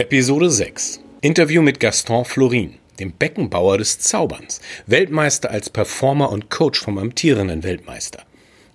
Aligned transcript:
Episode 0.00 0.48
6. 0.48 1.00
Interview 1.22 1.60
mit 1.60 1.80
Gaston 1.80 2.24
Florin, 2.24 2.74
dem 3.00 3.10
Beckenbauer 3.10 3.78
des 3.78 3.98
Zauberns, 3.98 4.60
Weltmeister 4.86 5.50
als 5.50 5.70
Performer 5.70 6.30
und 6.30 6.50
Coach 6.50 6.78
vom 6.78 6.98
amtierenden 6.98 7.64
Weltmeister. 7.64 8.22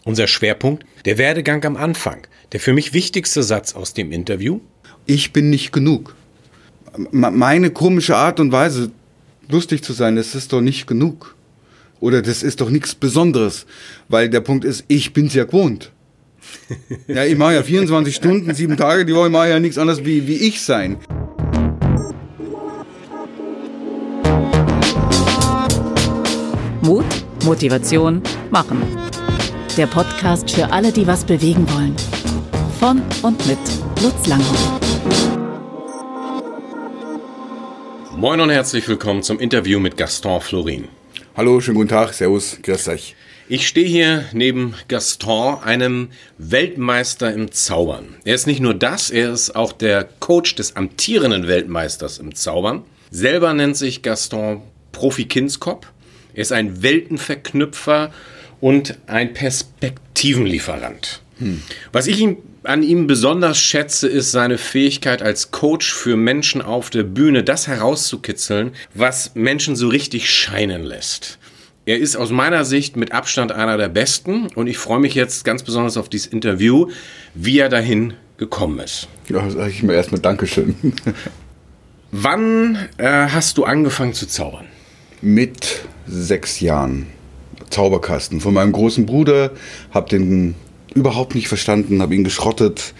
Unser 0.03 0.27
Schwerpunkt, 0.27 0.85
der 1.05 1.17
Werdegang 1.17 1.63
am 1.63 1.77
Anfang. 1.77 2.27
Der 2.51 2.59
für 2.59 2.73
mich 2.73 2.91
wichtigste 2.91 3.41
Satz 3.41 3.73
aus 3.73 3.93
dem 3.93 4.11
Interview. 4.11 4.59
Ich 5.05 5.31
bin 5.31 5.49
nicht 5.49 5.71
genug. 5.71 6.13
Meine 7.11 7.71
komische 7.71 8.17
Art 8.17 8.41
und 8.41 8.51
Weise, 8.51 8.91
lustig 9.47 9.81
zu 9.81 9.93
sein, 9.93 10.17
das 10.17 10.35
ist 10.35 10.51
doch 10.51 10.59
nicht 10.59 10.87
genug. 10.87 11.37
Oder 12.01 12.21
das 12.21 12.43
ist 12.43 12.59
doch 12.59 12.69
nichts 12.69 12.95
Besonderes. 12.95 13.65
Weil 14.09 14.27
der 14.27 14.41
Punkt 14.41 14.65
ist, 14.65 14.83
ich 14.89 15.13
bin's 15.13 15.35
ja 15.35 15.45
gewohnt. 15.45 15.92
Ja, 17.07 17.23
ich 17.25 17.37
mache 17.37 17.55
ja 17.55 17.63
24 17.63 18.15
Stunden, 18.15 18.53
sieben 18.53 18.77
Tage 18.77 19.05
die 19.05 19.13
Woche, 19.13 19.27
ich 19.27 19.31
mache 19.31 19.49
ja 19.49 19.59
nichts 19.59 19.77
anderes 19.77 20.03
wie, 20.05 20.27
wie 20.27 20.35
ich 20.47 20.61
sein. 20.61 20.97
Mut, 26.81 27.05
Motivation, 27.45 28.21
Machen. 28.51 28.81
Der 29.77 29.87
Podcast 29.87 30.51
für 30.51 30.71
alle, 30.71 30.91
die 30.91 31.07
was 31.07 31.23
bewegen 31.23 31.65
wollen. 31.73 31.95
Von 32.79 33.01
und 33.21 33.47
mit 33.47 33.57
Lutz 34.01 34.27
Langhoff. 34.27 34.79
Moin 38.17 38.39
und 38.39 38.49
herzlich 38.49 38.87
willkommen 38.87 39.23
zum 39.23 39.39
Interview 39.39 39.79
mit 39.79 39.97
Gaston 39.97 40.39
Florin. 40.41 40.87
Hallo, 41.35 41.59
schönen 41.59 41.77
guten 41.77 41.89
Tag, 41.89 42.13
Servus, 42.13 42.59
grüß 42.61 42.89
euch. 42.89 43.15
Ich 43.49 43.67
stehe 43.67 43.87
hier 43.87 44.25
neben 44.31 44.73
Gaston, 44.87 45.61
einem 45.63 46.09
Weltmeister 46.37 47.33
im 47.33 47.51
Zaubern. 47.51 48.15
Er 48.23 48.35
ist 48.35 48.47
nicht 48.47 48.61
nur 48.61 48.73
das, 48.73 49.09
er 49.09 49.33
ist 49.33 49.53
auch 49.53 49.73
der 49.73 50.07
Coach 50.21 50.55
des 50.55 50.77
amtierenden 50.77 51.47
Weltmeisters 51.47 52.19
im 52.19 52.35
Zaubern. 52.35 52.83
Selber 53.11 53.53
nennt 53.53 53.75
sich 53.75 54.01
Gaston 54.01 54.61
Profi 54.93 55.25
Kinskopf. 55.25 55.87
Er 56.33 56.41
ist 56.41 56.53
ein 56.53 56.83
Weltenverknüpfer 56.83 58.13
und 58.61 58.97
ein 59.07 59.33
Perspektivenlieferant. 59.33 61.21
Hm. 61.39 61.61
Was 61.91 62.07
ich 62.07 62.21
ihm, 62.21 62.37
an 62.63 62.81
ihm 62.81 63.07
besonders 63.07 63.59
schätze, 63.59 64.07
ist 64.07 64.31
seine 64.31 64.57
Fähigkeit 64.57 65.21
als 65.21 65.51
Coach 65.51 65.93
für 65.93 66.15
Menschen 66.15 66.61
auf 66.61 66.89
der 66.89 67.03
Bühne, 67.03 67.43
das 67.43 67.67
herauszukitzeln, 67.67 68.71
was 68.93 69.35
Menschen 69.35 69.75
so 69.75 69.89
richtig 69.89 70.29
scheinen 70.29 70.83
lässt. 70.83 71.39
Er 71.85 71.97
ist 71.97 72.15
aus 72.15 72.31
meiner 72.31 72.63
Sicht 72.63 72.95
mit 72.95 73.11
Abstand 73.11 73.51
einer 73.51 73.77
der 73.77 73.89
besten 73.89 74.47
und 74.55 74.67
ich 74.67 74.77
freue 74.77 75.01
mich 75.01 75.15
jetzt 75.15 75.43
ganz 75.43 75.63
besonders 75.63 75.97
auf 75.97 76.07
dieses 76.07 76.27
Interview, 76.27 76.87
wie 77.33 77.59
er 77.59 77.67
dahin 77.67 78.13
gekommen 78.37 78.79
ist. 78.79 79.09
Ja, 79.27 79.49
sage 79.49 79.69
ich 79.69 79.83
mir 79.83 79.93
erstmal 79.93 80.21
Dankeschön. 80.21 80.75
Wann 82.11 82.77
äh, 82.97 83.27
hast 83.27 83.57
du 83.57 83.65
angefangen 83.65 84.13
zu 84.13 84.27
zaubern? 84.27 84.65
Mit 85.21 85.81
sechs 86.07 86.61
Jahren. 86.61 87.07
Zauberkasten 87.69 88.39
von 88.39 88.53
meinem 88.53 88.71
großen 88.71 89.05
Bruder, 89.05 89.51
hab 89.91 90.07
den 90.07 90.55
überhaupt 90.93 91.35
nicht 91.35 91.49
verstanden, 91.49 92.01
hab 92.01 92.13
ihn 92.13 92.23
geschrottet. 92.23 92.93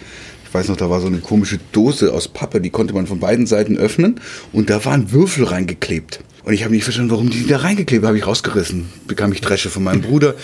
Ich 0.44 0.52
weiß 0.52 0.68
noch, 0.68 0.76
da 0.76 0.90
war 0.90 1.00
so 1.00 1.06
eine 1.06 1.18
komische 1.18 1.58
Dose 1.72 2.12
aus 2.12 2.28
Pappe, 2.28 2.60
die 2.60 2.70
konnte 2.70 2.92
man 2.92 3.06
von 3.06 3.18
beiden 3.18 3.46
Seiten 3.46 3.78
öffnen 3.78 4.20
und 4.52 4.68
da 4.68 4.84
waren 4.84 5.10
Würfel 5.10 5.44
reingeklebt. 5.44 6.20
Und 6.44 6.52
ich 6.52 6.62
habe 6.62 6.74
nicht 6.74 6.84
verstanden, 6.84 7.10
warum 7.10 7.30
die 7.30 7.46
da 7.46 7.58
reingeklebt 7.58 8.04
habe 8.04 8.18
ich 8.18 8.26
rausgerissen. 8.26 8.86
Bekam 9.06 9.32
ich 9.32 9.40
Dresche 9.40 9.70
von 9.70 9.82
meinem 9.82 10.02
Bruder. 10.02 10.34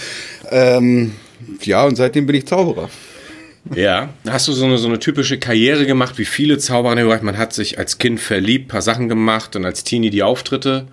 Ähm, 0.51 1.13
ja, 1.63 1.85
und 1.85 1.97
seitdem 1.97 2.27
bin 2.27 2.37
ich 2.37 2.47
Zauberer. 2.47 2.89
Ja, 3.75 4.09
hast 4.27 4.49
du 4.49 4.53
so 4.53 4.65
eine, 4.65 4.79
so 4.79 4.89
eine 4.89 4.99
typische 4.99 5.39
Karriere 5.39 5.85
gemacht, 5.85 6.17
wie 6.17 6.25
viele 6.25 6.57
Zauberer? 6.57 7.23
Man 7.23 7.37
hat 7.37 7.53
sich 7.53 7.79
als 7.79 7.99
Kind 7.99 8.19
verliebt, 8.19 8.69
paar 8.69 8.81
Sachen 8.81 9.11
gemacht 9.11 9.55
und 9.55 9.67
als 9.67 9.85
Teenie 9.85 10.09
die 10.09 10.23
Auftritte. 10.23 10.87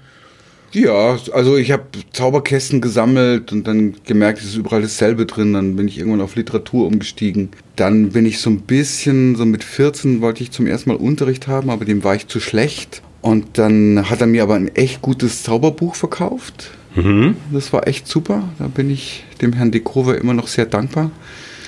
Ja, 0.73 1.17
also 1.31 1.55
ich 1.55 1.71
habe 1.71 1.86
Zauberkästen 2.11 2.81
gesammelt 2.81 3.54
und 3.54 3.65
dann 3.65 3.95
gemerkt, 4.05 4.39
es 4.39 4.48
ist 4.48 4.58
überall 4.58 4.81
dasselbe 4.81 5.26
drin. 5.26 5.54
Dann 5.54 5.77
bin 5.77 5.87
ich 5.87 5.98
irgendwann 5.98 6.20
auf 6.20 6.36
Literatur 6.36 6.86
umgestiegen. 6.86 7.49
Dann 7.77 8.10
bin 8.10 8.26
ich 8.26 8.39
so 8.39 8.49
ein 8.49 8.60
bisschen, 8.61 9.37
so 9.37 9.45
mit 9.45 9.64
14 9.64 10.21
wollte 10.21 10.43
ich 10.43 10.52
zum 10.52 10.67
ersten 10.67 10.89
Mal 10.89 10.98
Unterricht 10.98 11.48
haben, 11.48 11.70
aber 11.70 11.86
dem 11.86 12.04
war 12.04 12.15
ich 12.15 12.27
zu 12.27 12.42
schlecht. 12.42 13.02
Und 13.27 13.58
dann 13.58 14.10
hat 14.10 14.21
er 14.21 14.27
mir 14.27 14.42
aber 14.42 14.55
ein 14.55 14.73
echt 14.73 15.02
gutes 15.02 15.43
Zauberbuch 15.43 15.95
verkauft. 15.95 16.71
Mhm. 16.95 17.36
Das 17.52 17.73
war 17.73 17.86
echt 17.86 18.08
super. 18.08 18.48
Da 18.58 18.67
bin 18.67 18.89
ich 18.89 19.26
dem 19.42 19.52
Herrn 19.52 19.70
Dekrover 19.70 20.17
immer 20.17 20.33
noch 20.33 20.48
sehr 20.48 20.65
dankbar. 20.65 21.11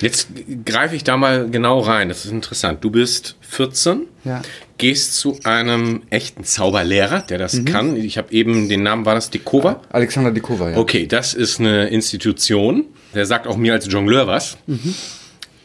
Jetzt 0.00 0.28
greife 0.64 0.96
ich 0.96 1.04
da 1.04 1.18
mal 1.18 1.50
genau 1.50 1.80
rein. 1.80 2.08
Das 2.08 2.24
ist 2.24 2.30
interessant. 2.30 2.82
Du 2.82 2.88
bist 2.88 3.36
14, 3.42 4.06
ja. 4.24 4.40
gehst 4.78 5.16
zu 5.16 5.38
einem 5.44 6.00
echten 6.08 6.44
Zauberlehrer, 6.44 7.20
der 7.20 7.36
das 7.36 7.52
mhm. 7.52 7.64
kann. 7.66 7.96
Ich 7.96 8.16
habe 8.16 8.32
eben 8.32 8.70
den 8.70 8.82
Namen, 8.82 9.04
war 9.04 9.14
das 9.14 9.28
Dekova? 9.28 9.82
Alexander 9.90 10.30
Dekova, 10.30 10.70
ja. 10.70 10.78
Okay, 10.78 11.06
das 11.06 11.34
ist 11.34 11.60
eine 11.60 11.88
Institution. 11.88 12.86
Der 13.14 13.26
sagt 13.26 13.46
auch 13.46 13.58
mir 13.58 13.74
als 13.74 13.86
Jongleur 13.92 14.26
was. 14.26 14.56
Mhm. 14.66 14.94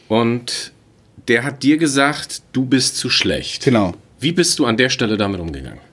Und 0.08 0.72
der 1.26 1.42
hat 1.42 1.62
dir 1.62 1.78
gesagt, 1.78 2.42
du 2.52 2.66
bist 2.66 2.98
zu 2.98 3.08
schlecht. 3.08 3.64
Genau. 3.64 3.94
Wie 4.20 4.32
bist 4.32 4.58
du 4.58 4.66
an 4.66 4.76
der 4.76 4.90
Stelle 4.90 5.16
damit 5.16 5.40
umgegangen? 5.40 5.85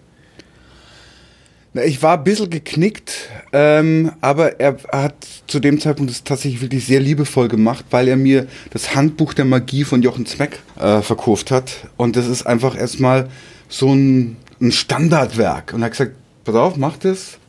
Ich 1.76 2.04
war 2.04 2.20
ein 2.20 2.24
bisschen 2.24 2.52
geknickt, 2.52 3.30
ähm, 3.52 4.12
aber 4.22 4.60
er 4.60 4.78
hat 4.92 5.16
zu 5.48 5.60
dem 5.60 5.80
Zeitpunkt 5.80 6.12
das 6.12 6.24
tatsächlich 6.24 6.62
wirklich 6.62 6.86
sehr 6.86 7.00
liebevoll 7.00 7.48
gemacht, 7.48 7.86
weil 7.90 8.08
er 8.08 8.16
mir 8.16 8.48
das 8.70 8.94
Handbuch 8.94 9.34
der 9.34 9.46
Magie 9.46 9.84
von 9.84 10.04
Jochen 10.04 10.28
Zweck 10.28 10.60
äh, 10.80 11.02
verkauft 11.02 11.50
hat. 11.50 11.88
Und 11.98 12.16
das 12.16 12.28
ist 12.28 12.46
einfach 12.46 12.78
erstmal 12.78 13.28
so 13.70 13.92
ein, 13.92 14.38
ein 14.62 14.72
Standardwerk. 14.72 15.74
Und 15.74 15.82
er 15.82 15.86
hat 15.86 15.92
gesagt, 15.94 16.12
pass 16.44 16.54
auf, 16.54 16.78
mach 16.78 16.98
das, 16.98 17.40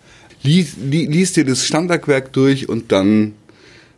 lies, 0.42 0.76
li, 0.82 1.04
lies 1.04 1.34
dir 1.34 1.44
das 1.44 1.66
Standardwerk 1.66 2.32
durch 2.32 2.66
und 2.66 2.92
dann, 2.92 3.34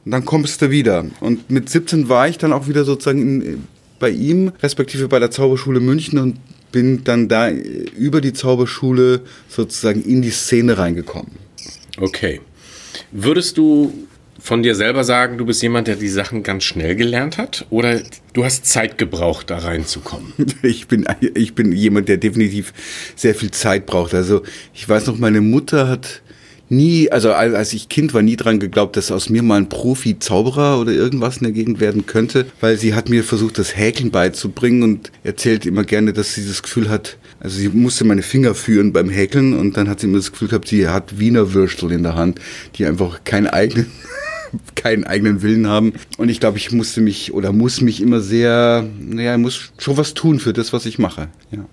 dann 0.04 0.24
kommst 0.24 0.60
du 0.60 0.70
wieder. 0.70 1.04
Und 1.20 1.50
mit 1.50 1.68
17 1.68 2.08
war 2.08 2.26
ich 2.26 2.38
dann 2.38 2.52
auch 2.52 2.66
wieder 2.66 2.84
sozusagen 2.84 3.42
in, 3.42 3.64
bei 4.00 4.10
ihm, 4.10 4.50
respektive 4.60 5.06
bei 5.06 5.20
der 5.20 5.30
Zauberschule 5.30 5.78
München 5.78 6.18
und 6.18 6.36
bin 6.72 7.04
dann 7.04 7.28
da 7.28 7.50
über 7.50 8.20
die 8.20 8.32
Zauberschule 8.32 9.22
sozusagen 9.48 10.02
in 10.02 10.22
die 10.22 10.30
Szene 10.30 10.78
reingekommen. 10.78 11.32
Okay. 11.98 12.40
Würdest 13.12 13.56
du 13.58 14.06
von 14.38 14.62
dir 14.62 14.74
selber 14.74 15.02
sagen, 15.02 15.38
du 15.38 15.46
bist 15.46 15.62
jemand, 15.62 15.88
der 15.88 15.96
die 15.96 16.08
Sachen 16.08 16.42
ganz 16.42 16.64
schnell 16.64 16.94
gelernt 16.94 17.36
hat? 17.36 17.66
Oder 17.70 18.00
du 18.32 18.44
hast 18.44 18.66
Zeit 18.66 18.98
gebraucht, 18.98 19.50
da 19.50 19.58
reinzukommen? 19.58 20.32
Ich 20.62 20.88
bin, 20.88 21.06
ich 21.34 21.54
bin 21.54 21.72
jemand, 21.72 22.08
der 22.08 22.16
definitiv 22.16 22.72
sehr 23.14 23.34
viel 23.34 23.50
Zeit 23.50 23.86
braucht. 23.86 24.14
Also 24.14 24.42
ich 24.74 24.88
weiß 24.88 25.06
noch, 25.06 25.18
meine 25.18 25.40
Mutter 25.40 25.88
hat 25.88 26.22
nie, 26.68 27.10
also 27.10 27.32
als 27.32 27.72
ich 27.72 27.88
Kind 27.88 28.14
war, 28.14 28.22
nie 28.22 28.36
dran 28.36 28.58
geglaubt, 28.58 28.96
dass 28.96 29.12
aus 29.12 29.28
mir 29.28 29.42
mal 29.42 29.56
ein 29.56 29.68
Profi-Zauberer 29.68 30.80
oder 30.80 30.92
irgendwas 30.92 31.38
in 31.38 31.44
der 31.44 31.52
Gegend 31.52 31.80
werden 31.80 32.06
könnte, 32.06 32.46
weil 32.60 32.76
sie 32.76 32.94
hat 32.94 33.08
mir 33.08 33.24
versucht, 33.24 33.58
das 33.58 33.76
Häkeln 33.76 34.10
beizubringen 34.10 34.82
und 34.82 35.12
erzählt 35.24 35.66
immer 35.66 35.84
gerne, 35.84 36.12
dass 36.12 36.34
sie 36.34 36.46
das 36.46 36.62
Gefühl 36.62 36.88
hat, 36.88 37.18
also 37.40 37.58
sie 37.58 37.68
musste 37.68 38.04
meine 38.04 38.22
Finger 38.22 38.54
führen 38.54 38.92
beim 38.92 39.10
Häkeln 39.10 39.58
und 39.58 39.76
dann 39.76 39.88
hat 39.88 40.00
sie 40.00 40.06
immer 40.06 40.18
das 40.18 40.32
Gefühl 40.32 40.48
gehabt, 40.48 40.68
sie 40.68 40.88
hat 40.88 41.18
Wiener 41.18 41.54
Würstel 41.54 41.92
in 41.92 42.02
der 42.02 42.16
Hand, 42.16 42.40
die 42.76 42.86
einfach 42.86 43.24
keinen 43.24 43.46
eigenen 43.46 43.86
keinen 44.74 45.04
eigenen 45.04 45.42
Willen 45.42 45.66
haben. 45.66 45.94
Und 46.18 46.28
ich 46.28 46.40
glaube, 46.40 46.58
ich 46.58 46.72
musste 46.72 47.00
mich 47.00 47.34
oder 47.34 47.52
muss 47.52 47.80
mich 47.80 48.00
immer 48.00 48.20
sehr, 48.20 48.86
naja, 48.98 49.36
muss 49.38 49.72
schon 49.78 49.96
was 49.96 50.14
tun 50.14 50.38
für 50.38 50.52
das, 50.52 50.72
was 50.72 50.86
ich 50.86 50.98
mache. 50.98 51.28
Ja. 51.50 51.66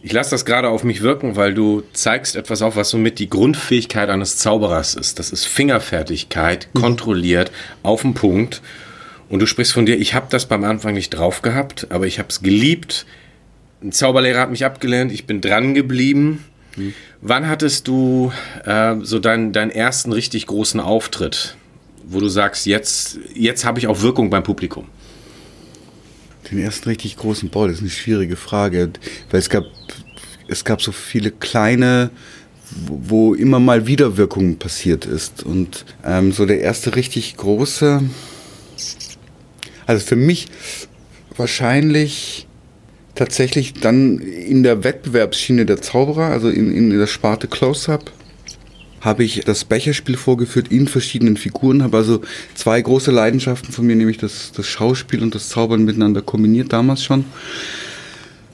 Ich 0.00 0.12
lasse 0.12 0.30
das 0.30 0.44
gerade 0.44 0.68
auf 0.68 0.84
mich 0.84 1.02
wirken, 1.02 1.34
weil 1.34 1.54
du 1.54 1.82
zeigst 1.92 2.36
etwas 2.36 2.62
auf, 2.62 2.76
was 2.76 2.90
somit 2.90 3.18
die 3.18 3.28
Grundfähigkeit 3.28 4.10
eines 4.10 4.36
Zauberers 4.36 4.94
ist. 4.94 5.18
Das 5.18 5.30
ist 5.30 5.46
Fingerfertigkeit, 5.46 6.68
mhm. 6.72 6.80
kontrolliert, 6.80 7.50
auf 7.82 8.02
den 8.02 8.14
Punkt. 8.14 8.62
Und 9.28 9.40
du 9.40 9.46
sprichst 9.46 9.72
von 9.72 9.86
dir, 9.86 9.98
ich 9.98 10.14
habe 10.14 10.26
das 10.30 10.46
beim 10.46 10.64
Anfang 10.64 10.94
nicht 10.94 11.10
drauf 11.10 11.42
gehabt, 11.42 11.88
aber 11.90 12.06
ich 12.06 12.18
habe 12.18 12.28
es 12.28 12.42
geliebt. 12.42 13.06
Ein 13.82 13.92
Zauberlehrer 13.92 14.40
hat 14.40 14.50
mich 14.50 14.64
abgelehnt, 14.64 15.12
ich 15.12 15.26
bin 15.26 15.40
dran 15.40 15.74
geblieben. 15.74 16.44
Mhm. 16.76 16.94
Wann 17.20 17.48
hattest 17.48 17.88
du 17.88 18.32
äh, 18.64 18.94
so 19.02 19.18
deinen, 19.18 19.52
deinen 19.52 19.70
ersten 19.70 20.12
richtig 20.12 20.46
großen 20.46 20.78
Auftritt, 20.78 21.56
wo 22.04 22.20
du 22.20 22.28
sagst, 22.28 22.66
jetzt, 22.66 23.18
jetzt 23.34 23.64
habe 23.64 23.80
ich 23.80 23.88
auch 23.88 24.00
Wirkung 24.00 24.30
beim 24.30 24.44
Publikum? 24.44 24.86
Den 26.50 26.58
ersten 26.58 26.88
richtig 26.88 27.16
großen 27.16 27.50
Ball, 27.50 27.68
das 27.68 27.76
ist 27.76 27.82
eine 27.82 27.90
schwierige 27.90 28.36
Frage, 28.36 28.90
weil 29.30 29.40
es 29.40 29.50
gab, 29.50 29.64
es 30.48 30.64
gab 30.64 30.80
so 30.80 30.92
viele 30.92 31.30
kleine, 31.30 32.10
wo 32.86 33.34
immer 33.34 33.60
mal 33.60 33.86
Wiederwirkung 33.86 34.56
passiert 34.56 35.04
ist. 35.04 35.42
Und 35.42 35.84
ähm, 36.04 36.32
so 36.32 36.46
der 36.46 36.60
erste 36.60 36.96
richtig 36.96 37.36
große, 37.36 38.02
also 39.86 40.06
für 40.06 40.16
mich 40.16 40.48
wahrscheinlich 41.36 42.46
tatsächlich 43.14 43.74
dann 43.74 44.18
in 44.18 44.62
der 44.62 44.84
Wettbewerbsschiene 44.84 45.66
der 45.66 45.82
Zauberer, 45.82 46.26
also 46.26 46.48
in, 46.48 46.72
in 46.72 46.90
der 46.96 47.06
Sparte 47.06 47.48
Close-Up 47.48 48.12
habe 49.00 49.24
ich 49.24 49.40
das 49.44 49.64
Becherspiel 49.64 50.16
vorgeführt 50.16 50.68
in 50.68 50.88
verschiedenen 50.88 51.36
Figuren, 51.36 51.82
habe 51.82 51.96
also 51.96 52.22
zwei 52.54 52.80
große 52.80 53.10
Leidenschaften 53.10 53.72
von 53.72 53.86
mir, 53.86 53.96
nämlich 53.96 54.18
das, 54.18 54.52
das 54.52 54.66
Schauspiel 54.66 55.22
und 55.22 55.34
das 55.34 55.48
Zaubern 55.48 55.84
miteinander 55.84 56.22
kombiniert 56.22 56.72
damals 56.72 57.04
schon. 57.04 57.24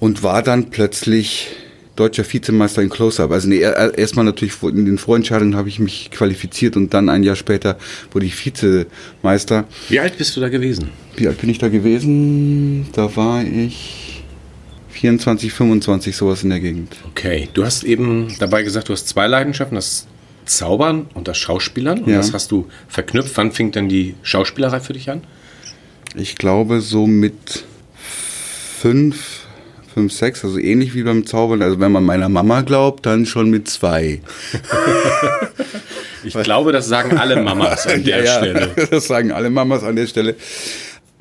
und 0.01 0.23
war 0.23 0.43
dann 0.43 0.71
plötzlich 0.71 1.49
deutscher 1.97 2.31
Vizemeister 2.31 2.83
in 2.83 2.91
Close-Up. 2.91 3.31
Also 3.31 3.49
nee, 3.49 3.61
erstmal 3.61 4.25
natürlich 4.25 4.63
in 4.63 4.85
den 4.85 4.99
Vorentscheidungen 4.99 5.57
habe 5.57 5.69
ich 5.69 5.79
mich 5.79 6.11
qualifiziert 6.11 6.77
und 6.77 6.93
dann 6.93 7.09
ein 7.09 7.23
Jahr 7.23 7.37
später 7.37 7.79
wurde 8.13 8.27
ich 8.27 8.45
Vizemeister. 8.45 9.65
Wie 9.89 10.01
alt 10.01 10.19
bist 10.19 10.37
du 10.37 10.41
da 10.41 10.49
gewesen? 10.49 10.91
Wie 11.17 11.29
alt 11.29 11.41
bin 11.41 11.51
ich 11.51 11.59
da 11.59 11.69
gewesen? 11.69 12.87
Da 12.93 13.15
war 13.17 13.45
ich 13.45 14.23
24, 14.91 15.53
25, 15.53 16.17
sowas 16.17 16.43
in 16.43 16.51
der 16.51 16.61
Gegend. 16.61 16.97
Okay, 17.11 17.49
du 17.55 17.65
hast 17.65 17.85
eben 17.85 18.35
dabei 18.39 18.63
gesagt, 18.63 18.89
du 18.89 18.93
hast 18.93 19.09
zwei 19.09 19.27
Leidenschaften, 19.27 19.77
das 19.77 20.07
Zaubern 20.47 21.07
und 21.15 21.29
das 21.29 21.39
Schauspielern. 21.39 22.01
Und 22.05 22.11
Ja. 22.11 22.19
das 22.19 22.33
hast 22.33 22.51
du 22.51 22.67
verknüpft. 22.89 23.37
Wann 23.37 23.53
fing 23.53 23.73
denn 23.73 23.89
die 23.89 24.15
Schauspielerei 24.23 24.81
für 24.81 24.93
dich 24.93 25.11
an? 25.11 25.23
Ich 26.15 26.37
glaube 26.37 26.81
so 26.81 27.07
mit 27.07 27.65
fünf, 28.81 29.47
fünf, 29.93 30.13
sechs, 30.13 30.45
also 30.45 30.59
ähnlich 30.59 30.95
wie 30.95 31.03
beim 31.03 31.27
Zaubern. 31.27 31.63
Also 31.63 31.81
wenn 31.81 31.91
man 31.93 32.05
meiner 32.05 32.29
Mama 32.29 32.61
glaubt, 32.63 33.07
dann 33.07 33.27
schon 33.27 33.51
mit 33.51 33.69
zwei. 33.69 34.21
Ich 36.27 36.33
glaube, 36.43 36.73
das 36.73 36.89
sagen 36.89 37.19
alle 37.19 37.43
Mamas 37.43 37.87
an 37.87 38.03
der 38.03 38.25
Ja, 38.25 38.39
Stelle. 38.39 38.71
Das 38.91 39.07
sagen 39.07 39.31
alle 39.31 39.51
Mamas 39.51 39.83
an 39.83 39.95
der 39.97 40.07
Stelle. 40.07 40.37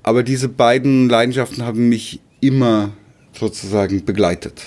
Aber 0.02 0.24
diese 0.24 0.48
beiden 0.48 1.10
Leidenschaften 1.10 1.66
haben 1.66 1.90
mich 1.90 2.22
immer 2.40 2.92
sozusagen 3.38 4.06
begleitet. 4.06 4.62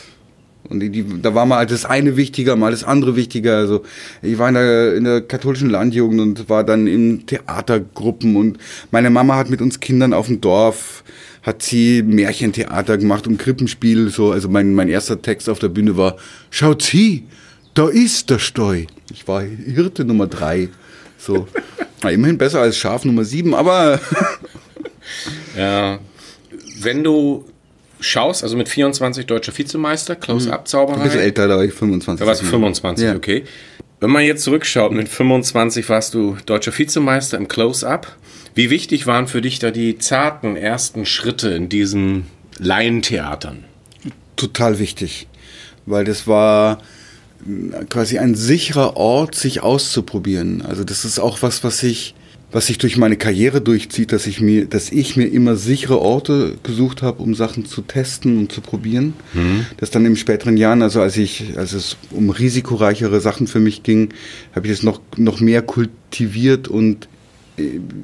Und 0.68 0.80
die, 0.80 0.90
die, 0.90 1.04
da 1.22 1.34
war 1.34 1.46
mal 1.46 1.66
das 1.66 1.84
eine 1.84 2.16
wichtiger, 2.16 2.56
mal 2.56 2.70
das 2.70 2.84
andere 2.84 3.16
wichtiger. 3.16 3.56
Also 3.56 3.82
ich 4.22 4.38
war 4.38 4.48
in 4.48 4.54
der, 4.54 4.94
in 4.94 5.04
der 5.04 5.20
katholischen 5.20 5.70
Landjugend 5.70 6.20
und 6.20 6.48
war 6.48 6.64
dann 6.64 6.86
in 6.86 7.26
Theatergruppen 7.26 8.36
und 8.36 8.58
meine 8.90 9.10
Mama 9.10 9.36
hat 9.36 9.50
mit 9.50 9.60
uns 9.60 9.80
Kindern 9.80 10.12
auf 10.12 10.26
dem 10.26 10.40
Dorf 10.40 11.04
hat 11.42 11.62
sie 11.62 12.02
Märchentheater 12.02 12.98
gemacht 12.98 13.28
und 13.28 13.38
Krippenspiel. 13.38 14.08
So, 14.08 14.32
also 14.32 14.48
mein, 14.48 14.74
mein 14.74 14.88
erster 14.88 15.22
Text 15.22 15.48
auf 15.48 15.60
der 15.60 15.68
Bühne 15.68 15.96
war: 15.96 16.16
Schaut 16.50 16.82
sie, 16.82 17.24
da 17.74 17.88
ist 17.88 18.30
der 18.30 18.40
Steu. 18.40 18.86
Ich 19.12 19.28
war 19.28 19.42
Hirte 19.42 20.04
Nummer 20.04 20.26
drei. 20.26 20.70
So, 21.18 21.46
na, 22.02 22.10
immerhin 22.10 22.36
besser 22.36 22.60
als 22.62 22.76
Schaf 22.76 23.04
Nummer 23.04 23.24
sieben, 23.24 23.54
aber 23.54 24.00
Ja. 25.56 25.98
Wenn 26.78 27.02
du 27.02 27.44
schaust, 28.06 28.42
also 28.42 28.56
mit 28.56 28.68
24 28.68 29.26
deutscher 29.26 29.56
Vizemeister, 29.56 30.16
Close-Up-Zauberei. 30.16 30.96
ein 30.98 31.02
bisschen 31.04 31.20
älter, 31.20 31.48
da 31.48 31.56
war 31.56 31.64
ich 31.64 31.72
25. 31.72 32.20
Da 32.24 32.26
warst 32.28 32.42
du 32.42 32.46
25, 32.46 33.04
Ja. 33.04 33.14
okay. 33.16 33.44
Wenn 34.00 34.10
man 34.10 34.24
jetzt 34.24 34.42
zurückschaut, 34.44 34.92
mit 34.92 35.08
25 35.08 35.88
warst 35.88 36.12
du 36.14 36.36
deutscher 36.44 36.76
Vizemeister 36.76 37.38
im 37.38 37.48
Close-Up. 37.48 38.16
Wie 38.54 38.68
wichtig 38.70 39.06
waren 39.06 39.26
für 39.26 39.40
dich 39.40 39.58
da 39.58 39.70
die 39.70 39.98
zarten 39.98 40.56
ersten 40.56 41.06
Schritte 41.06 41.48
in 41.50 41.68
diesen 41.68 42.26
Laientheatern? 42.58 43.64
total 44.36 44.78
wichtig, 44.78 45.28
weil 45.86 46.04
das 46.04 46.26
war 46.26 46.82
äh, 47.46 47.84
quasi 47.86 48.18
ein 48.18 48.34
sicherer 48.34 48.94
Ort, 48.98 49.34
sich 49.34 49.62
auszuprobieren. 49.62 50.60
Also 50.60 50.84
das 50.84 51.06
ist 51.06 51.18
auch 51.18 51.40
was, 51.40 51.64
was 51.64 51.82
ich, 51.82 52.14
was 52.52 52.66
sich 52.66 52.78
durch 52.78 52.96
meine 52.96 53.16
Karriere 53.16 53.60
durchzieht, 53.60 54.12
dass 54.12 54.26
ich 54.26 54.40
mir, 54.40 54.66
dass 54.66 54.90
ich 54.92 55.16
mir 55.16 55.26
immer 55.26 55.56
sichere 55.56 56.00
Orte 56.00 56.54
gesucht 56.62 57.02
habe, 57.02 57.22
um 57.22 57.34
Sachen 57.34 57.66
zu 57.66 57.82
testen 57.82 58.38
und 58.38 58.52
zu 58.52 58.60
probieren. 58.60 59.14
Das 59.78 59.90
dann 59.90 60.06
in 60.06 60.16
späteren 60.16 60.56
Jahren, 60.56 60.80
also 60.82 61.00
als 61.02 61.16
ich, 61.16 61.56
als 61.56 61.72
es 61.72 61.96
um 62.10 62.30
risikoreichere 62.30 63.20
Sachen 63.20 63.46
für 63.46 63.60
mich 63.60 63.82
ging, 63.82 64.10
habe 64.54 64.66
ich 64.68 64.72
das 64.72 64.82
noch 64.82 65.00
noch 65.16 65.40
mehr 65.40 65.62
kultiviert 65.62 66.68
und 66.68 67.08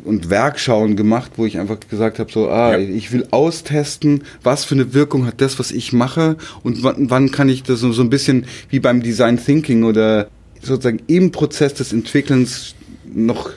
und 0.04 0.30
Werkschauen 0.30 0.96
gemacht, 0.96 1.32
wo 1.36 1.44
ich 1.44 1.58
einfach 1.58 1.78
gesagt 1.90 2.18
habe, 2.18 2.32
so, 2.32 2.48
ah, 2.48 2.72
Ja. 2.72 2.78
ich 2.78 3.12
will 3.12 3.26
austesten, 3.32 4.22
was 4.42 4.64
für 4.64 4.74
eine 4.74 4.94
Wirkung 4.94 5.26
hat 5.26 5.42
das, 5.42 5.58
was 5.58 5.72
ich 5.72 5.92
mache 5.92 6.36
und 6.62 6.82
wann, 6.82 7.10
wann 7.10 7.30
kann 7.30 7.50
ich 7.50 7.62
das 7.62 7.80
so, 7.80 7.92
so 7.92 8.00
ein 8.02 8.08
bisschen 8.08 8.46
wie 8.70 8.80
beim 8.80 9.02
Design 9.02 9.36
Thinking 9.38 9.84
oder 9.84 10.28
sozusagen 10.62 11.00
im 11.06 11.32
Prozess 11.32 11.74
des 11.74 11.92
Entwickelns 11.92 12.74
noch, 13.14 13.50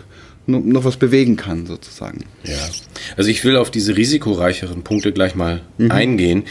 noch, 0.47 0.83
was 0.83 0.97
bewegen 0.97 1.35
kann, 1.35 1.65
sozusagen. 1.65 2.25
Ja. 2.43 2.57
Also 3.17 3.29
ich 3.29 3.43
will 3.43 3.57
auf 3.57 3.71
diese 3.71 3.97
risikoreicheren 3.97 4.83
Punkte 4.83 5.11
gleich 5.11 5.35
mal 5.35 5.61
eingehen. 5.89 6.43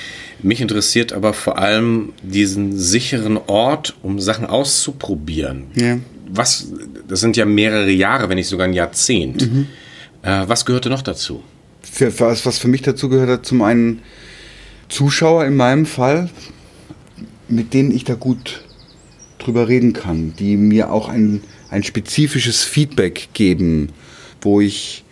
Mich 0.43 0.61
interessiert 0.61 1.13
aber 1.13 1.33
vor 1.33 1.59
allem 1.59 2.13
diesen 2.23 2.77
sicheren 2.77 3.37
Ort, 3.37 3.97
um 4.03 4.19
Sachen 4.21 4.47
auszuprobieren. 4.47 5.67
Ja. 5.75 5.99
Was, 6.29 6.73
das 7.07 7.21
sind 7.21 7.37
ja 7.37 7.45
mehrere 7.45 7.91
Jahre, 7.91 8.29
wenn 8.29 8.37
nicht 8.37 8.49
sogar 8.49 8.67
ein 8.67 8.73
Jahrzehnt. 8.73 9.49
Äh, 10.23 10.45
was 10.49 10.65
gehörte 10.65 10.89
noch 10.89 11.03
dazu? 11.03 11.43
Für, 11.83 12.19
was, 12.19 12.47
was 12.47 12.59
für 12.59 12.69
mich 12.69 12.83
dazu 12.83 13.09
gehört 13.09 13.29
hat, 13.29 13.47
zum 13.47 13.63
einen 13.63 14.01
Zuschauer 14.89 15.45
in 15.45 15.55
meinem 15.55 15.87
Fall, 15.87 16.31
mit 17.49 17.75
denen 17.75 17.91
ich 17.91 18.05
da 18.05 18.15
gut 18.15 18.63
drüber 19.39 19.69
reden 19.69 19.93
kann, 19.93 20.35
die 20.39 20.57
mir 20.57 20.91
auch 20.91 21.09
ein, 21.09 21.43
ein 21.71 21.83
spezifisches 21.83 22.63
Feedback 22.65 23.29
geben, 23.33 23.91
wo 24.41 24.61
ich 24.61 25.05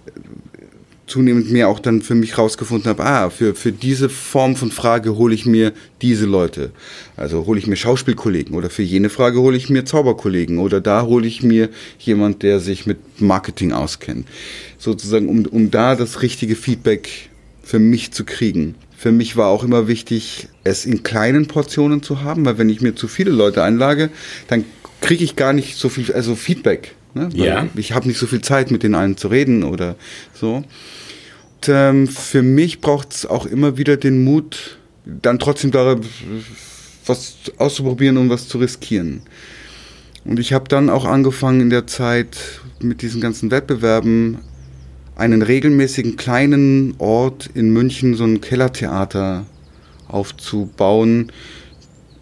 zunehmend 1.12 1.50
mehr 1.50 1.68
auch 1.68 1.78
dann 1.78 2.00
für 2.00 2.14
mich 2.14 2.38
rausgefunden 2.38 2.88
habe, 2.88 3.04
ah, 3.04 3.28
für, 3.28 3.54
für 3.54 3.70
diese 3.70 4.08
Form 4.08 4.56
von 4.56 4.70
Frage 4.70 5.16
hole 5.16 5.34
ich 5.34 5.44
mir 5.44 5.72
diese 6.00 6.24
Leute. 6.24 6.70
Also 7.16 7.44
hole 7.44 7.58
ich 7.58 7.66
mir 7.66 7.76
Schauspielkollegen 7.76 8.56
oder 8.56 8.70
für 8.70 8.82
jene 8.82 9.10
Frage 9.10 9.38
hole 9.40 9.56
ich 9.56 9.68
mir 9.68 9.84
Zauberkollegen 9.84 10.58
oder 10.58 10.80
da 10.80 11.02
hole 11.02 11.26
ich 11.26 11.42
mir 11.42 11.68
jemand, 11.98 12.42
der 12.42 12.60
sich 12.60 12.86
mit 12.86 13.20
Marketing 13.20 13.72
auskennt. 13.72 14.26
Sozusagen, 14.78 15.28
um, 15.28 15.44
um 15.44 15.70
da 15.70 15.96
das 15.96 16.22
richtige 16.22 16.56
Feedback 16.56 17.28
für 17.62 17.78
mich 17.78 18.12
zu 18.12 18.24
kriegen. 18.24 18.74
Für 18.96 19.12
mich 19.12 19.36
war 19.36 19.48
auch 19.48 19.64
immer 19.64 19.88
wichtig, 19.88 20.48
es 20.64 20.86
in 20.86 21.02
kleinen 21.02 21.46
Portionen 21.46 22.02
zu 22.02 22.22
haben, 22.22 22.46
weil 22.46 22.56
wenn 22.56 22.70
ich 22.70 22.80
mir 22.80 22.94
zu 22.94 23.06
viele 23.08 23.32
Leute 23.32 23.62
einlage, 23.62 24.10
dann 24.48 24.64
kriege 25.02 25.22
ich 25.22 25.36
gar 25.36 25.52
nicht 25.52 25.76
so 25.76 25.90
viel, 25.90 26.10
also 26.12 26.34
Feedback. 26.34 26.94
Ne? 27.14 27.28
Ja. 27.34 27.68
Ich 27.74 27.92
habe 27.92 28.08
nicht 28.08 28.18
so 28.18 28.26
viel 28.26 28.40
Zeit, 28.40 28.70
mit 28.70 28.82
den 28.82 28.94
allen 28.94 29.18
zu 29.18 29.28
reden 29.28 29.64
oder 29.64 29.96
so. 30.32 30.56
Und, 30.56 31.68
ähm, 31.68 32.08
für 32.08 32.42
mich 32.42 32.80
braucht 32.80 33.12
es 33.12 33.26
auch 33.26 33.44
immer 33.44 33.76
wieder 33.76 33.96
den 33.96 34.24
Mut, 34.24 34.78
dann 35.04 35.38
trotzdem 35.38 35.70
da 35.70 35.98
was 37.06 37.34
auszuprobieren 37.58 38.16
und 38.16 38.30
was 38.30 38.48
zu 38.48 38.58
riskieren. 38.58 39.22
Und 40.24 40.38
ich 40.38 40.52
habe 40.52 40.68
dann 40.68 40.88
auch 40.88 41.04
angefangen 41.04 41.60
in 41.60 41.70
der 41.70 41.86
Zeit 41.86 42.60
mit 42.80 43.02
diesen 43.02 43.20
ganzen 43.20 43.50
Wettbewerben 43.50 44.38
einen 45.16 45.42
regelmäßigen 45.42 46.16
kleinen 46.16 46.94
Ort 46.98 47.50
in 47.54 47.70
München, 47.70 48.14
so 48.14 48.24
ein 48.24 48.40
Kellertheater 48.40 49.46
aufzubauen, 50.08 51.32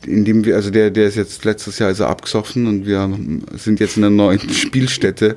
in 0.06 0.24
dem 0.24 0.44
wir, 0.44 0.56
also 0.56 0.70
der, 0.70 0.90
der 0.90 1.06
ist 1.06 1.16
jetzt 1.16 1.44
letztes 1.44 1.78
Jahr 1.78 1.88
also 1.88 2.06
abgesoffen 2.06 2.66
und 2.66 2.86
wir 2.86 3.10
sind 3.56 3.80
jetzt 3.80 3.96
in 3.96 4.04
einer 4.04 4.14
neuen 4.14 4.40
Spielstätte, 4.52 5.36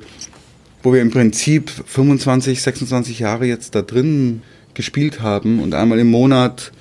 wo 0.81 0.93
wir 0.93 1.01
im 1.01 1.11
Prinzip 1.11 1.69
25, 1.69 2.61
26 2.61 3.19
Jahre 3.19 3.45
jetzt 3.45 3.75
da 3.75 3.81
drin 3.81 4.41
gespielt 4.73 5.21
haben 5.21 5.59
und 5.59 5.73
einmal 5.73 5.99
im 5.99 6.09
Monat 6.09 6.71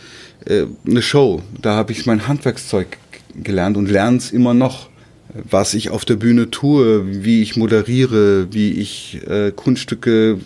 äh, 0.47 0.65
eine 0.87 1.03
Show. 1.03 1.43
Da 1.61 1.75
habe 1.75 1.93
ich 1.93 2.07
mein 2.07 2.27
Handwerkszeug 2.27 2.99
gelernt 3.35 3.77
und 3.77 3.91
lerne 3.91 4.17
es 4.19 4.31
immer 4.31 4.55
noch 4.55 4.89
was 5.35 5.75
ich 5.75 5.91
auf 5.91 6.05
der 6.05 6.17
Bühne 6.17 6.51
tue, 6.51 7.25
wie 7.25 7.43
ich 7.43 7.57
moderiere, 7.57 8.53
wie 8.53 8.73
ich 8.73 9.21
äh, 9.27 9.51
Kunststücke 9.51 10.39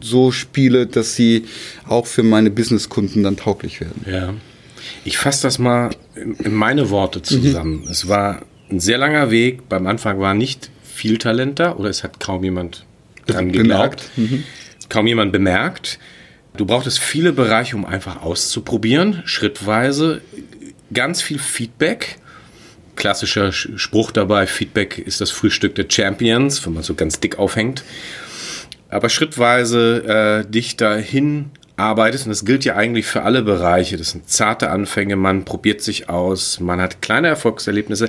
so 0.00 0.30
spiele, 0.30 0.86
dass 0.86 1.16
sie 1.16 1.44
auch 1.86 2.06
für 2.06 2.22
meine 2.22 2.50
Businesskunden 2.50 3.22
dann 3.22 3.36
tauglich 3.36 3.80
werden. 3.80 4.04
Ja. 4.10 4.34
Ich 5.04 5.18
fasse 5.18 5.42
das 5.42 5.58
mal 5.58 5.90
in 6.14 6.34
in 6.34 6.54
meine 6.54 6.90
Worte 6.90 7.22
zusammen. 7.22 7.86
Es 7.90 8.08
war 8.08 8.42
ein 8.70 8.80
sehr 8.80 8.98
langer 8.98 9.30
Weg. 9.30 9.68
Beim 9.68 9.86
Anfang 9.86 10.18
war 10.20 10.34
nicht 10.34 10.70
viel 10.82 11.18
Talent 11.18 11.58
da 11.60 11.74
oder 11.76 11.88
es 11.90 12.02
hat 12.04 12.20
kaum 12.20 12.42
jemand 12.44 12.84
dran 13.26 13.52
geglaubt. 13.52 14.10
Kaum 14.88 15.06
jemand 15.06 15.32
bemerkt. 15.32 15.98
Du 16.56 16.64
brauchtest 16.64 16.98
viele 17.00 17.32
Bereiche, 17.32 17.76
um 17.76 17.84
einfach 17.84 18.22
auszuprobieren, 18.22 19.22
schrittweise. 19.26 20.22
Ganz 20.92 21.20
viel 21.22 21.38
Feedback. 21.38 22.16
Klassischer 22.94 23.48
Sch- 23.50 23.76
Spruch 23.76 24.10
dabei, 24.10 24.46
Feedback 24.46 24.96
ist 24.98 25.20
das 25.20 25.30
Frühstück 25.30 25.74
der 25.74 25.84
Champions, 25.88 26.64
wenn 26.64 26.72
man 26.74 26.82
so 26.82 26.94
ganz 26.94 27.20
dick 27.20 27.38
aufhängt 27.38 27.84
aber 28.88 29.08
schrittweise 29.08 30.44
äh, 30.46 30.50
dich 30.50 30.76
dahin 30.76 31.46
arbeitest, 31.76 32.26
und 32.26 32.30
das 32.30 32.44
gilt 32.44 32.64
ja 32.64 32.76
eigentlich 32.76 33.06
für 33.06 33.22
alle 33.22 33.42
Bereiche, 33.42 33.96
das 33.96 34.10
sind 34.10 34.28
zarte 34.28 34.70
Anfänge, 34.70 35.16
man 35.16 35.44
probiert 35.44 35.82
sich 35.82 36.08
aus, 36.08 36.60
man 36.60 36.80
hat 36.80 37.02
kleine 37.02 37.28
Erfolgserlebnisse, 37.28 38.08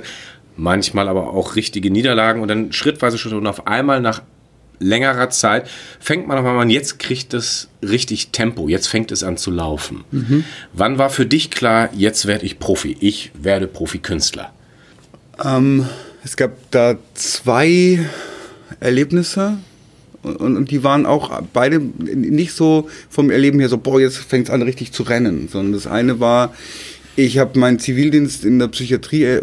manchmal 0.56 1.08
aber 1.08 1.34
auch 1.34 1.56
richtige 1.56 1.90
Niederlagen 1.90 2.40
und 2.40 2.48
dann 2.48 2.72
schrittweise 2.72 3.18
Schritte 3.18 3.36
und 3.36 3.46
auf 3.46 3.66
einmal 3.66 4.00
nach 4.00 4.22
längerer 4.80 5.28
Zeit 5.30 5.68
fängt 6.00 6.28
man 6.28 6.38
auf 6.38 6.46
einmal 6.46 6.62
an, 6.62 6.70
jetzt 6.70 6.98
kriegt 6.98 7.34
es 7.34 7.68
richtig 7.82 8.30
Tempo, 8.30 8.68
jetzt 8.68 8.86
fängt 8.86 9.12
es 9.12 9.22
an 9.22 9.36
zu 9.36 9.50
laufen. 9.50 10.04
Wann 10.72 10.98
war 10.98 11.10
für 11.10 11.26
dich 11.26 11.50
klar, 11.50 11.90
jetzt 11.94 12.26
werde 12.26 12.46
ich 12.46 12.58
Profi, 12.58 12.96
ich 13.00 13.32
werde 13.34 13.66
Profikünstler? 13.66 14.52
Ähm, 15.44 15.86
es 16.24 16.36
gab 16.36 16.52
da 16.70 16.96
zwei 17.14 18.00
Erlebnisse 18.80 19.58
und, 20.22 20.56
und 20.56 20.70
die 20.70 20.82
waren 20.84 21.06
auch 21.06 21.42
beide 21.52 21.78
nicht 21.78 22.52
so 22.52 22.88
vom 23.08 23.30
Erleben 23.30 23.60
her 23.60 23.68
so, 23.68 23.78
boah, 23.78 24.00
jetzt 24.00 24.18
fängt 24.18 24.48
es 24.48 24.54
an 24.54 24.62
richtig 24.62 24.92
zu 24.92 25.04
rennen, 25.04 25.48
sondern 25.50 25.72
das 25.72 25.86
eine 25.86 26.20
war, 26.20 26.52
Ich 27.18 27.38
habe 27.38 27.58
meinen 27.58 27.80
Zivildienst 27.80 28.44
in 28.44 28.60
der 28.60 28.68
Psychiatrie 28.68 29.24
äh, 29.24 29.42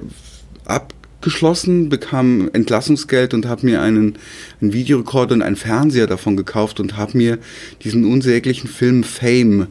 abgeschlossen, 0.63 1.89
bekam 1.89 2.50
Entlassungsgeld 2.53 3.34
und 3.34 3.48
habe 3.48 3.65
mir 3.65 3.82
einen, 3.82 4.17
einen 4.62 4.72
Videorekorder 4.72 5.36
und 5.36 5.41
einen 5.41 5.58
Fernseher 5.58 6.08
davon 6.08 6.38
gekauft 6.38 6.79
und 6.79 6.96
habe 6.96 7.17
mir 7.17 7.38
diesen 7.84 8.05
unsäglichen 8.05 8.70
Film 8.70 9.03
Fame 9.03 9.67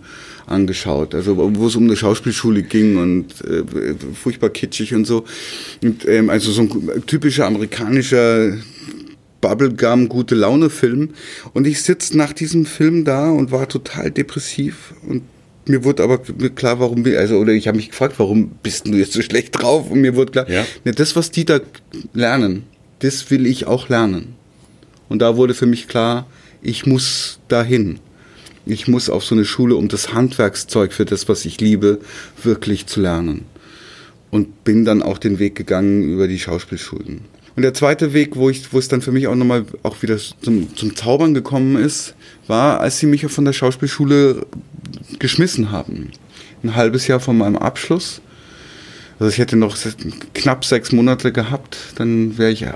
angeschaut, 0.46 1.14
also 1.14 1.38
wo 1.38 1.66
es 1.66 1.76
um 1.76 1.84
eine 1.84 1.96
Schauspielschule 1.96 2.62
ging 2.62 2.98
und 2.98 3.40
äh, 3.46 3.64
furchtbar 4.12 4.50
kitschig 4.50 4.94
und 4.94 5.06
so. 5.06 5.24
Und, 5.82 6.06
ähm, 6.06 6.28
also 6.28 6.52
so 6.52 6.60
ein 6.60 7.06
typischer 7.06 7.46
amerikanischer 7.46 8.58
Bubblegum, 9.48 10.08
gute 10.08 10.34
Laune-Film. 10.34 11.10
Und 11.52 11.66
ich 11.66 11.82
sitze 11.82 12.16
nach 12.16 12.32
diesem 12.32 12.64
Film 12.64 13.04
da 13.04 13.30
und 13.30 13.52
war 13.52 13.68
total 13.68 14.10
depressiv 14.10 14.94
und 15.06 15.22
mir 15.66 15.82
wurde 15.82 16.02
aber 16.02 16.18
klar, 16.18 16.78
warum, 16.78 17.06
also, 17.06 17.38
oder 17.38 17.52
ich 17.52 17.68
habe 17.68 17.78
mich 17.78 17.88
gefragt, 17.88 18.18
warum 18.18 18.50
bist 18.62 18.86
du 18.86 18.92
jetzt 18.92 19.14
so 19.14 19.22
schlecht 19.22 19.58
drauf? 19.58 19.90
Und 19.90 20.02
mir 20.02 20.14
wurde 20.14 20.32
klar, 20.32 20.50
ja. 20.50 20.66
ne, 20.84 20.92
das, 20.92 21.16
was 21.16 21.30
die 21.30 21.46
da 21.46 21.60
lernen, 22.12 22.64
das 22.98 23.30
will 23.30 23.46
ich 23.46 23.66
auch 23.66 23.88
lernen. 23.88 24.34
Und 25.08 25.20
da 25.20 25.38
wurde 25.38 25.54
für 25.54 25.64
mich 25.64 25.88
klar, 25.88 26.26
ich 26.60 26.84
muss 26.84 27.38
dahin. 27.48 27.98
Ich 28.66 28.88
muss 28.88 29.08
auf 29.08 29.24
so 29.24 29.34
eine 29.34 29.46
Schule, 29.46 29.76
um 29.76 29.88
das 29.88 30.12
Handwerkszeug 30.12 30.92
für 30.92 31.06
das, 31.06 31.30
was 31.30 31.46
ich 31.46 31.60
liebe, 31.62 31.98
wirklich 32.42 32.86
zu 32.86 33.00
lernen. 33.00 33.46
Und 34.30 34.64
bin 34.64 34.84
dann 34.84 35.02
auch 35.02 35.16
den 35.16 35.38
Weg 35.38 35.54
gegangen 35.54 36.02
über 36.02 36.28
die 36.28 36.38
Schauspielschulen. 36.38 37.22
Und 37.56 37.62
der 37.62 37.74
zweite 37.74 38.12
Weg, 38.12 38.36
wo, 38.36 38.50
ich, 38.50 38.72
wo 38.72 38.78
es 38.78 38.88
dann 38.88 39.00
für 39.00 39.12
mich 39.12 39.28
auch 39.28 39.34
nochmal 39.34 39.64
auch 39.82 40.02
wieder 40.02 40.18
zum, 40.18 40.74
zum 40.76 40.96
Zaubern 40.96 41.34
gekommen 41.34 41.76
ist, 41.76 42.14
war, 42.48 42.80
als 42.80 42.98
sie 42.98 43.06
mich 43.06 43.24
von 43.26 43.44
der 43.44 43.52
Schauspielschule 43.52 44.44
geschmissen 45.18 45.70
haben. 45.70 46.10
Ein 46.62 46.74
halbes 46.74 47.06
Jahr 47.06 47.20
vor 47.20 47.34
meinem 47.34 47.56
Abschluss. 47.56 48.20
Also 49.20 49.30
ich 49.30 49.38
hätte 49.38 49.56
noch 49.56 49.76
knapp 50.34 50.64
sechs 50.64 50.90
Monate 50.90 51.30
gehabt, 51.30 51.76
dann 51.94 52.36
wäre 52.36 52.50
ich 52.50 52.62
äh, 52.62 52.72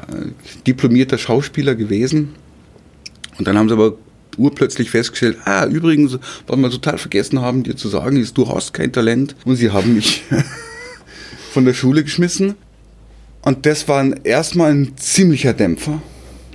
diplomierter 0.67 1.19
Schauspieler 1.19 1.75
gewesen. 1.75 2.35
Und 3.39 3.49
dann 3.49 3.59
haben 3.59 3.69
sie 3.69 3.75
aber 3.75 3.95
urplötzlich 4.37 4.91
festgestellt, 4.91 5.39
ah, 5.45 5.67
übrigens, 5.67 6.19
was 6.47 6.57
wir 6.57 6.71
total 6.71 6.99
vergessen 6.99 7.41
haben, 7.41 7.65
dir 7.65 7.77
zu 7.77 7.89
sagen, 7.89 8.17
ist, 8.17 8.39
du 8.39 8.49
hast 8.49 8.73
kein 8.73 8.93
Talent. 8.93 9.35
Und 9.45 9.57
sie 9.57 9.71
haben 9.71 9.95
mich 9.95 10.23
von 11.53 11.65
der 11.65 11.75
Schule 11.75 12.05
geschmissen. 12.05 12.55
Und 13.49 13.65
das 13.65 13.89
war 13.89 14.05
erstmal 14.27 14.73
ein 14.73 14.93
ziemlicher 14.99 15.55
Dämpfer. 15.55 16.03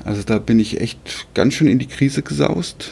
Also 0.05 0.21
da 0.21 0.37
bin 0.37 0.59
ich 0.59 0.79
echt 0.79 1.25
ganz 1.33 1.55
schön 1.55 1.65
in 1.65 1.79
die 1.79 1.87
Krise 1.87 2.21
gesaust. 2.21 2.91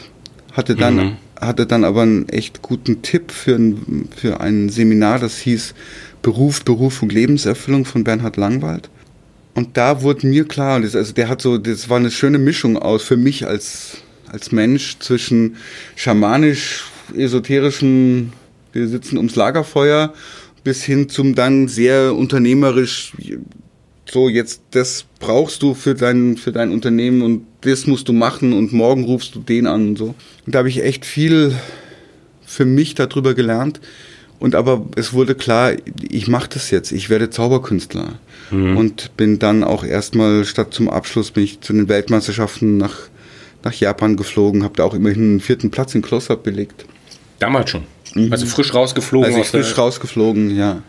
Hatte 0.50 0.74
dann, 0.74 0.96
mhm. 0.96 1.16
hatte 1.40 1.66
dann 1.66 1.84
aber 1.84 2.02
einen 2.02 2.28
echt 2.28 2.62
guten 2.62 3.02
Tipp 3.02 3.30
für 3.30 3.54
ein, 3.54 4.08
für 4.16 4.40
ein 4.40 4.70
Seminar, 4.70 5.20
das 5.20 5.38
hieß 5.38 5.74
Beruf, 6.20 6.64
Berufung, 6.64 7.10
Lebenserfüllung 7.10 7.84
von 7.84 8.02
Bernhard 8.02 8.36
Langwald. 8.36 8.90
Und 9.54 9.76
da 9.76 10.02
wurde 10.02 10.26
mir 10.26 10.48
klar, 10.48 10.80
das, 10.80 10.96
also 10.96 11.12
der 11.12 11.28
hat 11.28 11.40
so, 11.40 11.56
das 11.56 11.88
war 11.88 11.98
eine 11.98 12.10
schöne 12.10 12.38
Mischung 12.38 12.76
aus 12.76 13.04
für 13.04 13.16
mich 13.16 13.46
als, 13.46 13.98
als 14.26 14.50
Mensch 14.50 14.98
zwischen 14.98 15.54
schamanisch, 15.94 16.86
esoterischen, 17.16 18.32
wir 18.72 18.88
sitzen 18.88 19.16
ums 19.16 19.36
Lagerfeuer, 19.36 20.12
bis 20.64 20.82
hin 20.82 21.08
zum 21.08 21.36
dann 21.36 21.68
sehr 21.68 22.16
unternehmerisch, 22.16 23.12
so 24.10 24.28
jetzt 24.28 24.62
das 24.72 25.04
brauchst 25.20 25.62
du 25.62 25.74
für 25.74 25.94
dein 25.94 26.36
für 26.36 26.52
dein 26.52 26.72
Unternehmen 26.72 27.22
und 27.22 27.46
das 27.62 27.86
musst 27.86 28.08
du 28.08 28.12
machen 28.12 28.52
und 28.52 28.72
morgen 28.72 29.04
rufst 29.04 29.34
du 29.34 29.40
den 29.40 29.66
an 29.66 29.88
und 29.88 29.98
so. 29.98 30.14
Und 30.46 30.54
da 30.54 30.58
habe 30.58 30.68
ich 30.68 30.82
echt 30.82 31.04
viel 31.04 31.54
für 32.44 32.64
mich 32.64 32.94
darüber 32.94 33.34
gelernt 33.34 33.80
und 34.38 34.54
aber 34.54 34.84
es 34.96 35.12
wurde 35.12 35.34
klar, 35.34 35.72
ich 36.08 36.26
mache 36.26 36.48
das 36.48 36.70
jetzt, 36.70 36.90
ich 36.92 37.10
werde 37.10 37.30
Zauberkünstler 37.30 38.18
mhm. 38.50 38.76
und 38.76 39.16
bin 39.16 39.38
dann 39.38 39.62
auch 39.62 39.84
erstmal 39.84 40.44
statt 40.44 40.74
zum 40.74 40.88
Abschluss 40.88 41.30
bin 41.30 41.44
ich 41.44 41.60
zu 41.60 41.72
den 41.72 41.88
Weltmeisterschaften 41.88 42.76
nach 42.76 43.08
nach 43.64 43.74
Japan 43.74 44.16
geflogen, 44.16 44.64
habe 44.64 44.74
da 44.76 44.84
auch 44.84 44.94
immerhin 44.94 45.22
einen 45.22 45.40
vierten 45.40 45.70
Platz 45.70 45.94
in 45.94 46.02
Close-Up 46.02 46.42
belegt. 46.42 46.84
Damals 47.38 47.70
schon. 47.70 47.84
Mhm. 48.14 48.32
Also 48.32 48.46
frisch 48.46 48.74
rausgeflogen. 48.74 49.32
Also 49.32 49.44
frisch 49.44 49.76
rausgeflogen, 49.78 50.56
ja. 50.56 50.82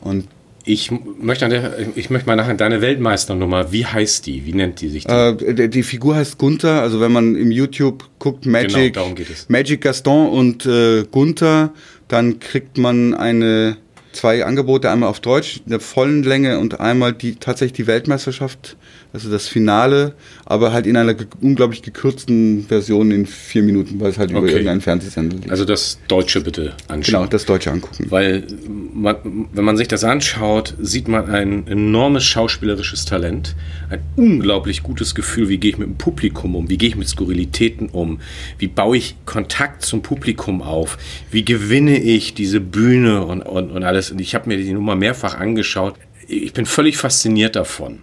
Und 0.00 0.28
ich 0.64 0.90
möchte, 1.20 1.48
der, 1.48 1.74
ich 1.94 2.10
möchte 2.10 2.26
mal 2.26 2.36
nachher 2.36 2.54
deine 2.54 2.80
Weltmeisternummer, 2.80 3.72
wie 3.72 3.86
heißt 3.86 4.26
die? 4.26 4.44
Wie 4.44 4.52
nennt 4.52 4.80
die 4.80 4.88
sich? 4.88 5.04
Die, 5.04 5.12
äh, 5.12 5.68
die 5.68 5.82
Figur 5.82 6.16
heißt 6.16 6.38
Gunther, 6.38 6.82
also 6.82 7.00
wenn 7.00 7.12
man 7.12 7.34
im 7.36 7.50
YouTube 7.50 8.08
guckt, 8.18 8.46
Magic, 8.46 8.94
genau, 8.94 9.14
Magic 9.48 9.80
Gaston 9.80 10.28
und 10.28 10.66
äh, 10.66 11.04
Gunther, 11.10 11.72
dann 12.08 12.38
kriegt 12.38 12.78
man 12.78 13.14
eine 13.14 13.76
zwei 14.12 14.44
Angebote, 14.44 14.90
einmal 14.90 15.08
auf 15.08 15.20
Deutsch, 15.20 15.62
in 15.64 15.70
der 15.70 15.80
vollen 15.80 16.22
Länge 16.22 16.58
und 16.58 16.80
einmal 16.80 17.12
die 17.12 17.36
tatsächlich 17.36 17.72
die 17.72 17.86
Weltmeisterschaft 17.86 18.76
also 19.12 19.30
das 19.30 19.46
Finale, 19.46 20.14
aber 20.46 20.72
halt 20.72 20.86
in 20.86 20.96
einer 20.96 21.12
ge 21.12 21.26
unglaublich 21.40 21.82
gekürzten 21.82 22.64
Version 22.66 23.10
in 23.10 23.26
vier 23.26 23.62
Minuten, 23.62 24.00
weil 24.00 24.10
es 24.10 24.18
halt 24.18 24.30
okay. 24.30 24.38
über 24.38 24.48
irgendeinen 24.48 24.80
Fernsehsender 24.80 25.36
liegt. 25.36 25.50
Also 25.50 25.66
das 25.66 25.98
Deutsche 26.08 26.40
bitte 26.40 26.74
anschauen. 26.88 27.22
Genau, 27.22 27.26
das 27.26 27.44
Deutsche 27.44 27.70
angucken. 27.70 28.06
Weil 28.08 28.46
man, 28.94 29.16
wenn 29.52 29.64
man 29.64 29.76
sich 29.76 29.88
das 29.88 30.02
anschaut, 30.04 30.74
sieht 30.80 31.08
man 31.08 31.28
ein 31.28 31.66
enormes 31.66 32.24
schauspielerisches 32.24 33.04
Talent, 33.04 33.54
ein 33.90 34.00
unglaublich 34.16 34.82
gutes 34.82 35.14
Gefühl, 35.14 35.50
wie 35.50 35.58
gehe 35.58 35.72
ich 35.72 35.78
mit 35.78 35.88
dem 35.88 35.96
Publikum 35.96 36.56
um, 36.56 36.70
wie 36.70 36.78
gehe 36.78 36.88
ich 36.88 36.96
mit 36.96 37.08
Skurrilitäten 37.08 37.90
um, 37.90 38.20
wie 38.58 38.68
baue 38.68 38.96
ich 38.96 39.16
Kontakt 39.26 39.84
zum 39.84 40.00
Publikum 40.00 40.62
auf, 40.62 40.96
wie 41.30 41.44
gewinne 41.44 41.98
ich 41.98 42.32
diese 42.32 42.60
Bühne 42.60 43.26
und, 43.26 43.42
und, 43.42 43.70
und 43.72 43.84
alles. 43.84 44.10
Und 44.10 44.20
ich 44.20 44.34
habe 44.34 44.48
mir 44.48 44.56
die 44.56 44.72
Nummer 44.72 44.96
mehrfach 44.96 45.38
angeschaut. 45.38 45.96
Ich 46.28 46.54
bin 46.54 46.64
völlig 46.64 46.96
fasziniert 46.96 47.56
davon. 47.56 47.98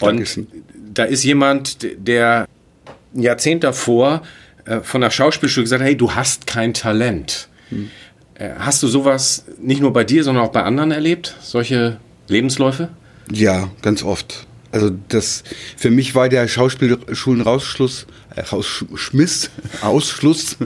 Und 0.00 0.46
da 0.94 1.04
ist 1.04 1.24
jemand, 1.24 1.78
der 1.96 2.46
ein 3.14 3.22
Jahrzehnt 3.22 3.64
davor 3.64 4.22
äh, 4.64 4.80
von 4.80 5.00
der 5.00 5.10
Schauspielschule 5.10 5.64
gesagt 5.64 5.80
hat, 5.80 5.86
hey, 5.86 5.96
du 5.96 6.14
hast 6.14 6.46
kein 6.46 6.74
Talent. 6.74 7.48
Hm. 7.70 7.90
Hast 8.58 8.84
du 8.84 8.86
sowas 8.86 9.46
nicht 9.60 9.80
nur 9.80 9.92
bei 9.92 10.04
dir, 10.04 10.22
sondern 10.22 10.44
auch 10.44 10.52
bei 10.52 10.62
anderen 10.62 10.92
erlebt? 10.92 11.34
Solche 11.40 11.98
Lebensläufe? 12.28 12.90
Ja, 13.32 13.68
ganz 13.82 14.04
oft. 14.04 14.46
Also 14.70 14.90
das 15.08 15.42
für 15.76 15.90
mich 15.90 16.14
war 16.14 16.28
der 16.28 16.46
Schauspielschulen-Rausschluss, 16.46 18.06
äh, 18.36 18.42
Rausschmiss, 18.42 19.50
Ausschluss, 19.82 20.56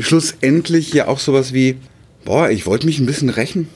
schlussendlich 0.00 0.92
ja 0.92 1.06
auch 1.08 1.18
sowas 1.18 1.52
wie, 1.52 1.76
boah, 2.24 2.50
ich 2.50 2.66
wollte 2.66 2.86
mich 2.86 2.98
ein 2.98 3.06
bisschen 3.06 3.28
rächen. 3.28 3.68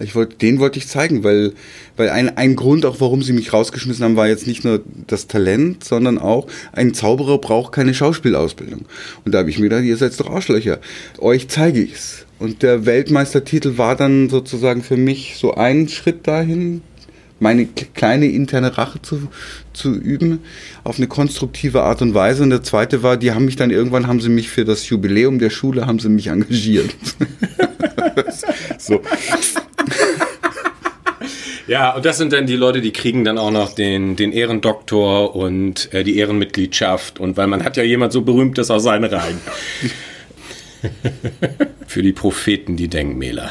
Ich 0.00 0.14
wollte, 0.16 0.36
den 0.36 0.58
wollte 0.58 0.78
ich 0.78 0.88
zeigen, 0.88 1.22
weil, 1.22 1.52
weil 1.96 2.10
ein, 2.10 2.36
ein 2.36 2.56
Grund 2.56 2.84
auch, 2.84 3.00
warum 3.00 3.22
sie 3.22 3.32
mich 3.32 3.52
rausgeschmissen 3.52 4.04
haben, 4.04 4.16
war 4.16 4.26
jetzt 4.26 4.46
nicht 4.46 4.64
nur 4.64 4.82
das 5.06 5.28
Talent, 5.28 5.84
sondern 5.84 6.18
auch, 6.18 6.48
ein 6.72 6.94
Zauberer 6.94 7.38
braucht 7.38 7.72
keine 7.72 7.94
Schauspielausbildung. 7.94 8.86
Und 9.24 9.32
da 9.32 9.38
habe 9.38 9.50
ich 9.50 9.58
mir 9.58 9.68
gedacht, 9.68 9.84
ihr 9.84 9.96
seid 9.96 10.18
doch 10.18 10.30
Arschlöcher. 10.30 10.80
Euch 11.18 11.48
zeige 11.48 11.80
ich's. 11.80 12.26
Und 12.40 12.62
der 12.62 12.86
Weltmeistertitel 12.86 13.78
war 13.78 13.94
dann 13.94 14.28
sozusagen 14.28 14.82
für 14.82 14.96
mich 14.96 15.36
so 15.36 15.54
ein 15.54 15.88
Schritt 15.88 16.26
dahin, 16.26 16.82
meine 17.38 17.66
kleine 17.66 18.26
interne 18.26 18.76
Rache 18.76 19.00
zu, 19.02 19.28
zu 19.72 19.94
üben, 19.94 20.40
auf 20.82 20.96
eine 20.96 21.06
konstruktive 21.06 21.82
Art 21.82 22.02
und 22.02 22.14
Weise. 22.14 22.42
Und 22.42 22.50
der 22.50 22.62
zweite 22.62 23.02
war, 23.02 23.16
die 23.16 23.32
haben 23.32 23.44
mich 23.44 23.56
dann 23.56 23.70
irgendwann, 23.70 24.06
haben 24.06 24.20
sie 24.20 24.28
mich 24.28 24.48
für 24.48 24.64
das 24.64 24.88
Jubiläum 24.88 25.38
der 25.38 25.50
Schule, 25.50 25.86
haben 25.86 25.98
sie 25.98 26.08
mich 26.08 26.28
engagiert. 26.28 26.94
so. 28.78 29.00
Ja, 31.66 31.94
und 31.94 32.04
das 32.04 32.18
sind 32.18 32.32
dann 32.32 32.46
die 32.46 32.56
Leute, 32.56 32.80
die 32.80 32.92
kriegen 32.92 33.24
dann 33.24 33.38
auch 33.38 33.50
noch 33.50 33.74
den, 33.74 34.16
den 34.16 34.32
Ehrendoktor 34.32 35.34
und 35.34 35.92
äh, 35.94 36.04
die 36.04 36.18
Ehrenmitgliedschaft. 36.18 37.20
Und 37.20 37.36
weil 37.36 37.46
man 37.46 37.64
hat 37.64 37.76
ja 37.76 37.82
jemand 37.82 38.12
so 38.12 38.22
berühmtes 38.22 38.70
aus 38.70 38.82
seinen 38.82 39.04
Reihen. 39.04 39.40
Für 41.86 42.02
die 42.02 42.12
Propheten 42.12 42.76
die 42.76 42.88
Denkmäler. 42.88 43.50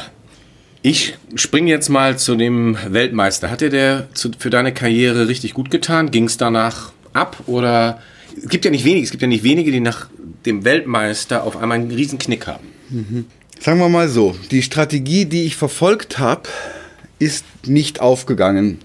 Ich 0.82 1.14
springe 1.34 1.70
jetzt 1.70 1.88
mal 1.88 2.18
zu 2.18 2.36
dem 2.36 2.76
Weltmeister. 2.86 3.50
Hat 3.50 3.62
dir 3.62 3.70
der 3.70 4.08
zu, 4.12 4.30
für 4.38 4.50
deine 4.50 4.74
Karriere 4.74 5.28
richtig 5.28 5.54
gut 5.54 5.70
getan? 5.70 6.10
Ging 6.10 6.24
es 6.24 6.36
danach 6.36 6.92
ab 7.14 7.42
oder 7.46 8.02
es 8.36 8.48
gibt 8.50 8.66
ja 8.66 8.70
nicht 8.70 8.84
wenige, 8.84 9.04
es 9.04 9.10
gibt 9.10 9.22
ja 9.22 9.28
nicht 9.28 9.44
wenige, 9.44 9.72
die 9.72 9.80
nach 9.80 10.08
dem 10.44 10.64
Weltmeister 10.64 11.44
auf 11.44 11.56
einmal 11.56 11.78
einen 11.78 11.90
riesen 11.90 12.18
Knick 12.18 12.46
haben. 12.46 12.66
Mhm. 12.90 13.24
Sagen 13.58 13.78
wir 13.78 13.88
mal 13.88 14.08
so, 14.08 14.36
die 14.50 14.62
Strategie, 14.62 15.24
die 15.24 15.44
ich 15.44 15.56
verfolgt 15.56 16.18
habe, 16.18 16.50
ist 17.24 17.44
nicht 17.66 18.00
aufgegangen. 18.00 18.78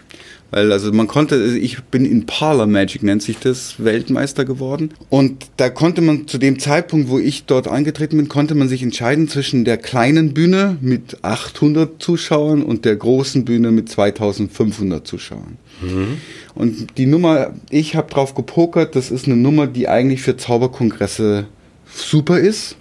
Weil 0.52 0.72
also 0.72 0.92
man 0.92 1.08
konnte, 1.08 1.36
also 1.36 1.56
ich 1.56 1.80
bin 1.84 2.06
in 2.06 2.26
Parlor 2.26 2.66
Magic 2.66 3.04
nennt 3.04 3.22
sich 3.22 3.38
das, 3.38 3.76
Weltmeister 3.78 4.46
geworden. 4.46 4.92
Und 5.10 5.46
da 5.58 5.70
konnte 5.70 6.02
man 6.02 6.28
zu 6.28 6.40
dem 6.40 6.58
Zeitpunkt, 6.58 7.10
wo 7.10 7.20
ich 7.20 7.46
dort 7.46 7.68
eingetreten 7.68 8.18
bin, 8.18 8.30
konnte 8.30 8.56
man 8.56 8.68
sich 8.68 8.82
entscheiden 8.82 9.28
zwischen 9.28 9.64
der 9.64 9.78
kleinen 9.78 10.34
Bühne 10.34 10.78
mit 10.82 11.24
800 11.24 12.02
Zuschauern 12.02 12.64
und 12.64 12.86
der 12.86 12.96
großen 12.96 13.46
Bühne 13.46 13.70
mit 13.70 13.90
2500 13.90 15.06
Zuschauern. 15.06 15.58
Mhm. 15.82 16.18
Und 16.56 16.98
die 16.98 17.06
Nummer, 17.06 17.54
ich 17.70 17.96
habe 17.96 18.12
drauf 18.12 18.34
gepokert, 18.34 18.96
das 18.96 19.12
ist 19.12 19.28
eine 19.28 19.38
Nummer, 19.38 19.68
die 19.68 19.88
eigentlich 19.88 20.24
für 20.24 20.36
Zauberkongresse 20.36 21.46
super 21.94 22.40
ist. 22.40 22.76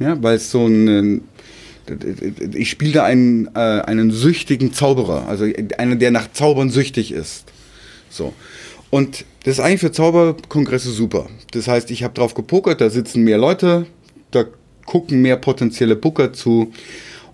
Ja, 0.00 0.20
weil 0.22 0.36
es 0.36 0.50
so 0.50 0.66
ein 0.66 1.20
ich 2.54 2.70
spiele 2.70 2.92
da 2.92 3.04
einen, 3.04 3.48
äh, 3.54 3.58
einen 3.58 4.10
süchtigen 4.10 4.72
Zauberer, 4.72 5.28
also 5.28 5.46
einen, 5.78 5.98
der 5.98 6.10
nach 6.10 6.32
Zaubern 6.32 6.70
süchtig 6.70 7.12
ist. 7.12 7.44
So. 8.08 8.32
Und 8.90 9.24
das 9.44 9.54
ist 9.54 9.60
eigentlich 9.60 9.80
für 9.80 9.92
Zauberkongresse 9.92 10.90
super. 10.90 11.28
Das 11.52 11.66
heißt, 11.66 11.90
ich 11.90 12.02
habe 12.04 12.14
drauf 12.14 12.34
gepokert, 12.34 12.80
da 12.80 12.90
sitzen 12.90 13.24
mehr 13.24 13.38
Leute, 13.38 13.86
da 14.30 14.44
gucken 14.84 15.22
mehr 15.22 15.36
potenzielle 15.36 15.96
Booker 15.96 16.32
zu. 16.32 16.72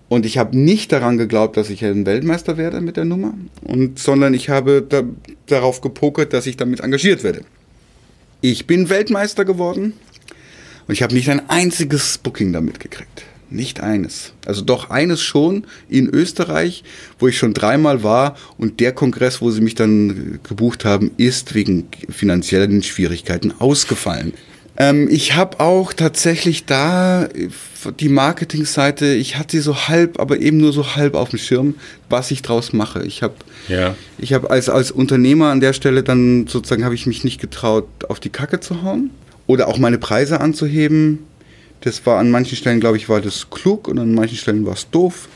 Und 0.07 0.25
ich 0.25 0.37
habe 0.37 0.57
nicht 0.57 0.91
daran 0.91 1.17
geglaubt, 1.17 1.57
dass 1.57 1.69
ich 1.69 1.85
ein 1.85 2.05
Weltmeister 2.05 2.57
werde 2.57 2.81
mit 2.81 2.97
der 2.97 3.05
Nummer, 3.05 3.35
und, 3.61 3.99
sondern 3.99 4.33
ich 4.33 4.49
habe 4.49 4.81
da, 4.81 5.03
darauf 5.45 5.81
gepokert, 5.81 6.33
dass 6.33 6.47
ich 6.47 6.57
damit 6.57 6.79
engagiert 6.79 7.23
werde. 7.23 7.41
Ich 8.41 8.65
bin 8.65 8.89
Weltmeister 8.89 9.45
geworden 9.45 9.93
und 10.87 10.93
ich 10.93 11.03
habe 11.03 11.13
nicht 11.13 11.29
ein 11.29 11.49
einziges 11.49 12.17
Booking 12.17 12.53
damit 12.53 12.79
gekriegt. 12.79 13.25
Nicht 13.51 13.81
eines. 13.81 14.33
Also 14.45 14.61
doch 14.61 14.89
eines 14.89 15.21
schon 15.21 15.65
in 15.89 16.07
Österreich, 16.07 16.83
wo 17.17 17.27
ich 17.27 17.37
schon 17.37 17.53
dreimal 17.53 18.03
war 18.03 18.35
und 18.57 18.79
der 18.79 18.91
Kongress, 18.91 19.41
wo 19.41 19.49
sie 19.49 19.61
mich 19.61 19.75
dann 19.75 20.39
gebucht 20.47 20.85
haben, 20.85 21.11
ist 21.17 21.55
wegen 21.55 21.87
finanziellen 22.09 22.83
Schwierigkeiten 22.83 23.53
ausgefallen. 23.57 24.33
Ähm, 24.77 25.07
ich 25.11 25.35
habe 25.35 25.59
auch 25.59 25.93
tatsächlich 25.93 26.65
da 26.65 27.27
die 27.99 28.09
Marketingseite, 28.09 29.13
ich 29.13 29.37
hatte 29.37 29.57
sie 29.57 29.63
so 29.63 29.87
halb, 29.87 30.19
aber 30.19 30.39
eben 30.39 30.57
nur 30.57 30.71
so 30.71 30.95
halb 30.95 31.15
auf 31.15 31.29
dem 31.29 31.39
Schirm, 31.39 31.75
was 32.09 32.31
ich 32.31 32.41
draus 32.41 32.71
mache. 32.71 33.03
Ich 33.03 33.21
habe 33.21 33.35
ja. 33.67 33.95
ich 34.17 34.35
als, 34.35 34.69
als 34.69 34.91
Unternehmer 34.91 35.47
an 35.47 35.59
der 35.59 35.73
Stelle 35.73 36.03
dann 36.03 36.47
sozusagen, 36.47 36.85
habe 36.85 36.95
ich 36.95 37.07
mich 37.07 37.23
nicht 37.23 37.41
getraut, 37.41 37.87
auf 38.07 38.19
die 38.19 38.29
Kacke 38.29 38.59
zu 38.59 38.81
hauen 38.83 39.09
oder 39.47 39.67
auch 39.67 39.79
meine 39.79 39.97
Preise 39.97 40.39
anzuheben 40.39 41.19
das 41.81 42.05
war 42.05 42.19
an 42.19 42.31
manchen 42.31 42.57
Stellen, 42.57 42.79
glaube 42.79 42.97
ich, 42.97 43.09
war 43.09 43.21
das 43.21 43.49
klug 43.49 43.87
und 43.87 43.99
an 43.99 44.13
manchen 44.13 44.37
Stellen 44.37 44.65
war 44.65 44.73
es 44.73 44.89
doof. 44.89 45.29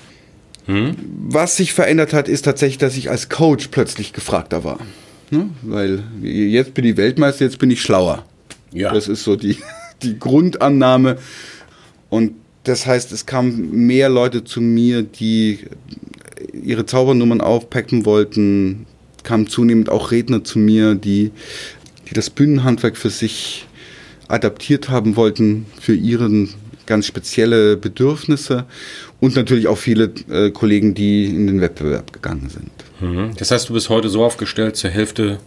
Hm? 0.65 0.95
Was 1.27 1.57
sich 1.57 1.73
verändert 1.73 2.13
hat, 2.13 2.27
ist 2.27 2.43
tatsächlich, 2.43 2.77
dass 2.77 2.97
ich 2.97 3.09
als 3.09 3.29
Coach 3.29 3.67
plötzlich 3.69 4.13
gefragter 4.13 4.63
war. 4.63 4.79
Ne? 5.29 5.49
Weil 5.61 6.03
jetzt 6.21 6.73
bin 6.73 6.85
ich 6.85 6.97
Weltmeister, 6.97 7.45
jetzt 7.45 7.59
bin 7.59 7.71
ich 7.71 7.81
schlauer. 7.81 8.25
Ja. 8.71 8.93
Das 8.93 9.07
ist 9.07 9.23
so 9.23 9.35
die, 9.35 9.57
die 10.03 10.17
Grundannahme. 10.19 11.17
Und 12.09 12.33
das 12.63 12.85
heißt, 12.85 13.11
es 13.11 13.25
kamen 13.25 13.71
mehr 13.71 14.09
Leute 14.09 14.43
zu 14.43 14.61
mir, 14.61 15.03
die 15.03 15.59
ihre 16.53 16.85
Zaubernummern 16.85 17.41
aufpacken 17.41 18.05
wollten. 18.05 18.85
Kamen 19.23 19.47
zunehmend 19.47 19.89
auch 19.89 20.11
Redner 20.11 20.43
zu 20.43 20.59
mir, 20.59 20.95
die, 20.95 21.31
die 22.09 22.13
das 22.13 22.29
Bühnenhandwerk 22.29 22.97
für 22.97 23.09
sich 23.09 23.67
adaptiert 24.33 24.89
haben 24.89 25.15
wollten 25.15 25.67
für 25.79 25.93
ihren 25.93 26.49
ganz 26.85 27.05
spezielle 27.05 27.77
Bedürfnisse 27.77 28.65
und 29.21 29.35
natürlich 29.35 29.67
auch 29.67 29.77
viele 29.77 30.11
äh, 30.29 30.49
Kollegen, 30.49 30.93
die 30.93 31.25
in 31.25 31.47
den 31.47 31.61
Wettbewerb 31.61 32.11
gegangen 32.11 32.49
sind. 32.49 32.71
Mhm. 32.99 33.31
Das 33.37 33.51
heißt, 33.51 33.69
du 33.69 33.73
bist 33.73 33.89
heute 33.89 34.09
so 34.09 34.25
aufgestellt, 34.25 34.75
zur 34.75 34.89
Hälfte 34.89 35.39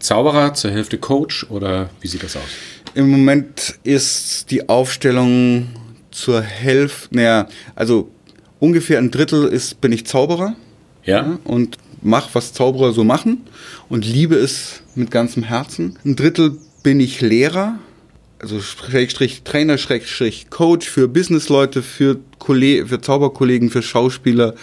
Zauberer, 0.00 0.54
zur 0.54 0.70
Hälfte 0.70 0.98
Coach 0.98 1.46
oder 1.50 1.90
wie 2.00 2.08
sieht 2.08 2.22
das 2.22 2.36
aus? 2.36 2.42
Im 2.94 3.10
Moment 3.10 3.78
ist 3.84 4.50
die 4.50 4.68
Aufstellung 4.68 5.68
zur 6.10 6.42
Hälfte, 6.42 7.14
naja, 7.14 7.48
also 7.74 8.10
ungefähr 8.58 8.98
ein 8.98 9.10
Drittel 9.10 9.46
ist, 9.46 9.80
bin 9.80 9.92
ich 9.92 10.06
Zauberer 10.06 10.56
ja. 11.04 11.22
ja 11.22 11.38
und 11.44 11.78
mache, 12.02 12.30
was 12.32 12.52
Zauberer 12.52 12.92
so 12.92 13.04
machen 13.04 13.46
und 13.88 14.04
liebe 14.04 14.34
es 14.34 14.82
mit 14.94 15.10
ganzem 15.10 15.42
Herzen. 15.42 15.98
Ein 16.04 16.16
Drittel 16.16 16.58
bin 16.82 17.00
ich 17.00 17.20
Lehrer 17.20 17.78
also 18.44 18.60
Schrägstrich 18.60 19.42
Trainer, 19.42 19.78
Schrägstrich 19.78 20.50
Coach 20.50 20.86
für 20.86 21.08
Businessleute, 21.08 21.82
für, 21.82 22.18
für 22.38 23.00
Zauberkollegen, 23.00 23.70
für 23.70 23.80
Schauspieler, 23.80 24.54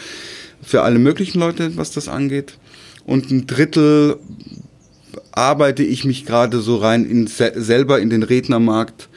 für 0.61 0.83
alle 0.83 0.99
möglichen 0.99 1.39
Leute, 1.39 1.75
was 1.77 1.91
das 1.91 2.07
angeht. 2.07 2.53
Und 3.05 3.31
ein 3.31 3.47
Drittel 3.47 4.17
arbeite 5.31 5.81
ich 5.81 6.05
mich 6.05 6.27
gerade 6.27 6.59
so 6.59 6.75
rein 6.75 7.05
in, 7.05 7.25
selber 7.25 7.99
in 7.99 8.11
den 8.11 8.21
Rednermarkt, 8.21 9.09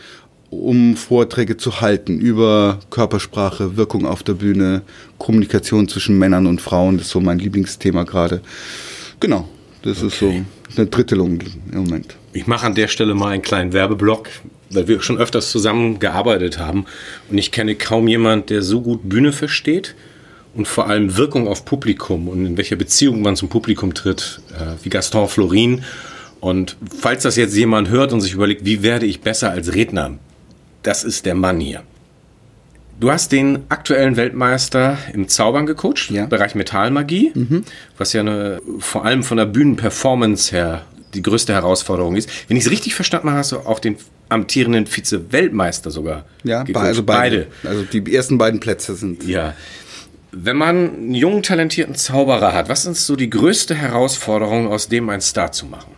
um 0.48 0.96
Vorträge 0.96 1.59
zu 1.59 1.83
halten 1.83 2.18
über 2.18 2.81
Körpersprache, 2.88 3.77
Wirkung 3.77 4.07
auf 4.07 4.22
der 4.22 4.33
Bühne, 4.33 4.81
Kommunikation 5.18 5.88
zwischen 5.88 6.18
Männern 6.18 6.46
und 6.46 6.62
Frauen. 6.62 6.96
Das 6.96 7.09
ist 7.09 7.12
so 7.12 7.20
mein 7.20 7.38
Lieblingsthema 7.38 8.05
gerade. 8.05 8.40
Genau, 9.20 9.46
das 9.85 9.99
okay. 9.99 10.07
ist 10.07 10.18
so 10.18 10.81
eine 10.81 10.87
Drittelung 10.87 11.40
im 11.73 11.79
Moment. 11.79 12.16
Ich 12.33 12.47
mache 12.47 12.66
an 12.66 12.75
der 12.75 12.88
Stelle 12.88 13.14
mal 13.14 13.29
einen 13.29 13.42
kleinen 13.42 13.73
Werbeblock, 13.75 14.31
weil 14.70 14.88
wir 14.88 15.03
schon 15.03 15.18
öfters 15.18 15.51
zusammen 15.51 15.99
gearbeitet 15.99 16.59
haben. 16.59 16.87
Und 17.31 17.37
ich 17.37 17.53
kenne 17.53 17.75
kaum 17.75 18.09
jemand, 18.09 18.49
der 18.49 18.62
so 18.62 18.81
gut 18.81 19.09
Bühne 19.09 19.33
versteht 19.33 19.94
und 20.55 20.66
vor 20.66 20.88
allem 20.88 21.16
Wirkung 21.16 21.49
auf 21.49 21.66
Publikum 21.66 22.29
und 22.29 22.47
in 22.47 22.57
welcher 22.57 22.77
Beziehung 22.77 23.20
man 23.20 23.37
zum 23.37 23.51
Publikum 23.51 23.92
tritt, 23.92 24.40
äh, 24.59 24.83
wie 24.83 24.88
Gaston 24.88 25.29
Florin. 25.29 25.85
Und 26.40 26.77
falls 26.99 27.25
das 27.25 27.37
jetzt 27.37 27.55
jemand 27.55 27.90
hört 27.90 28.12
und 28.14 28.23
sich 28.23 28.33
überlegt, 28.33 28.64
wie 28.64 28.83
werde 28.83 29.05
ich 29.05 29.20
besser 29.20 29.51
als 29.51 29.75
Redner, 29.75 30.18
das 30.83 31.05
ist 31.05 31.27
der 31.27 31.35
Mann 31.35 31.61
hier. 31.61 31.83
Du 33.04 33.12
hast 33.12 33.32
den 33.32 33.64
aktuellen 33.68 34.16
Weltmeister 34.16 34.96
im 35.12 35.28
Zaubern 35.28 35.66
gecoacht, 35.66 36.10
ja. 36.10 36.22
im 36.22 36.30
Bereich 36.30 36.54
Metallmagie, 36.54 37.32
mhm. 37.34 37.62
was 37.98 38.14
ja 38.14 38.22
eine, 38.22 38.62
vor 38.78 39.04
allem 39.04 39.22
von 39.22 39.36
der 39.36 39.44
Bühnenperformance 39.44 40.50
her 40.52 40.86
die 41.12 41.20
größte 41.20 41.52
Herausforderung 41.52 42.16
ist. 42.16 42.30
Wenn 42.48 42.56
ich 42.56 42.64
es 42.64 42.70
richtig 42.70 42.94
verstanden 42.94 43.28
habe, 43.28 43.40
hast 43.40 43.52
du 43.52 43.58
auch 43.58 43.78
den 43.78 43.96
amtierenden 44.30 44.86
Vize-Weltmeister 44.86 45.90
sogar. 45.90 46.24
Ja, 46.44 46.62
gecoacht. 46.62 46.82
also 46.82 47.02
beide. 47.02 47.48
Also 47.62 47.82
die 47.82 48.14
ersten 48.14 48.38
beiden 48.38 48.58
Plätze 48.58 48.94
sind. 48.94 49.22
Ja. 49.24 49.52
Wenn 50.32 50.56
man 50.56 50.94
einen 50.94 51.14
jungen, 51.14 51.42
talentierten 51.42 51.96
Zauberer 51.96 52.54
hat, 52.54 52.70
was 52.70 52.86
ist 52.86 53.04
so 53.04 53.16
die 53.16 53.28
größte 53.28 53.74
Herausforderung, 53.74 54.68
aus 54.68 54.88
dem 54.88 55.10
einen 55.10 55.20
Star 55.20 55.52
zu 55.52 55.66
machen? 55.66 55.92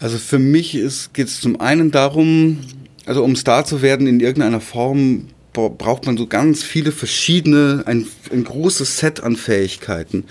Also 0.00 0.18
für 0.18 0.40
mich 0.40 0.72
geht 1.12 1.28
es 1.28 1.40
zum 1.40 1.60
einen 1.60 1.92
darum, 1.92 2.58
also 3.04 3.22
um 3.22 3.36
Star 3.36 3.64
zu 3.64 3.82
werden 3.82 4.08
in 4.08 4.18
irgendeiner 4.18 4.60
Form, 4.60 5.28
braucht 5.56 6.06
man 6.06 6.16
so 6.16 6.26
ganz 6.26 6.62
viele 6.62 6.92
verschiedene, 6.92 7.82
ein, 7.86 8.06
ein 8.30 8.44
großes 8.44 8.98
Set 8.98 9.22
an 9.22 9.36
Fähigkeiten. 9.36 10.24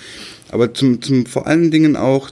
Aber 0.49 0.73
zum, 0.73 1.01
zum 1.01 1.25
vor 1.25 1.47
allen 1.47 1.71
Dingen 1.71 1.95
auch 1.95 2.31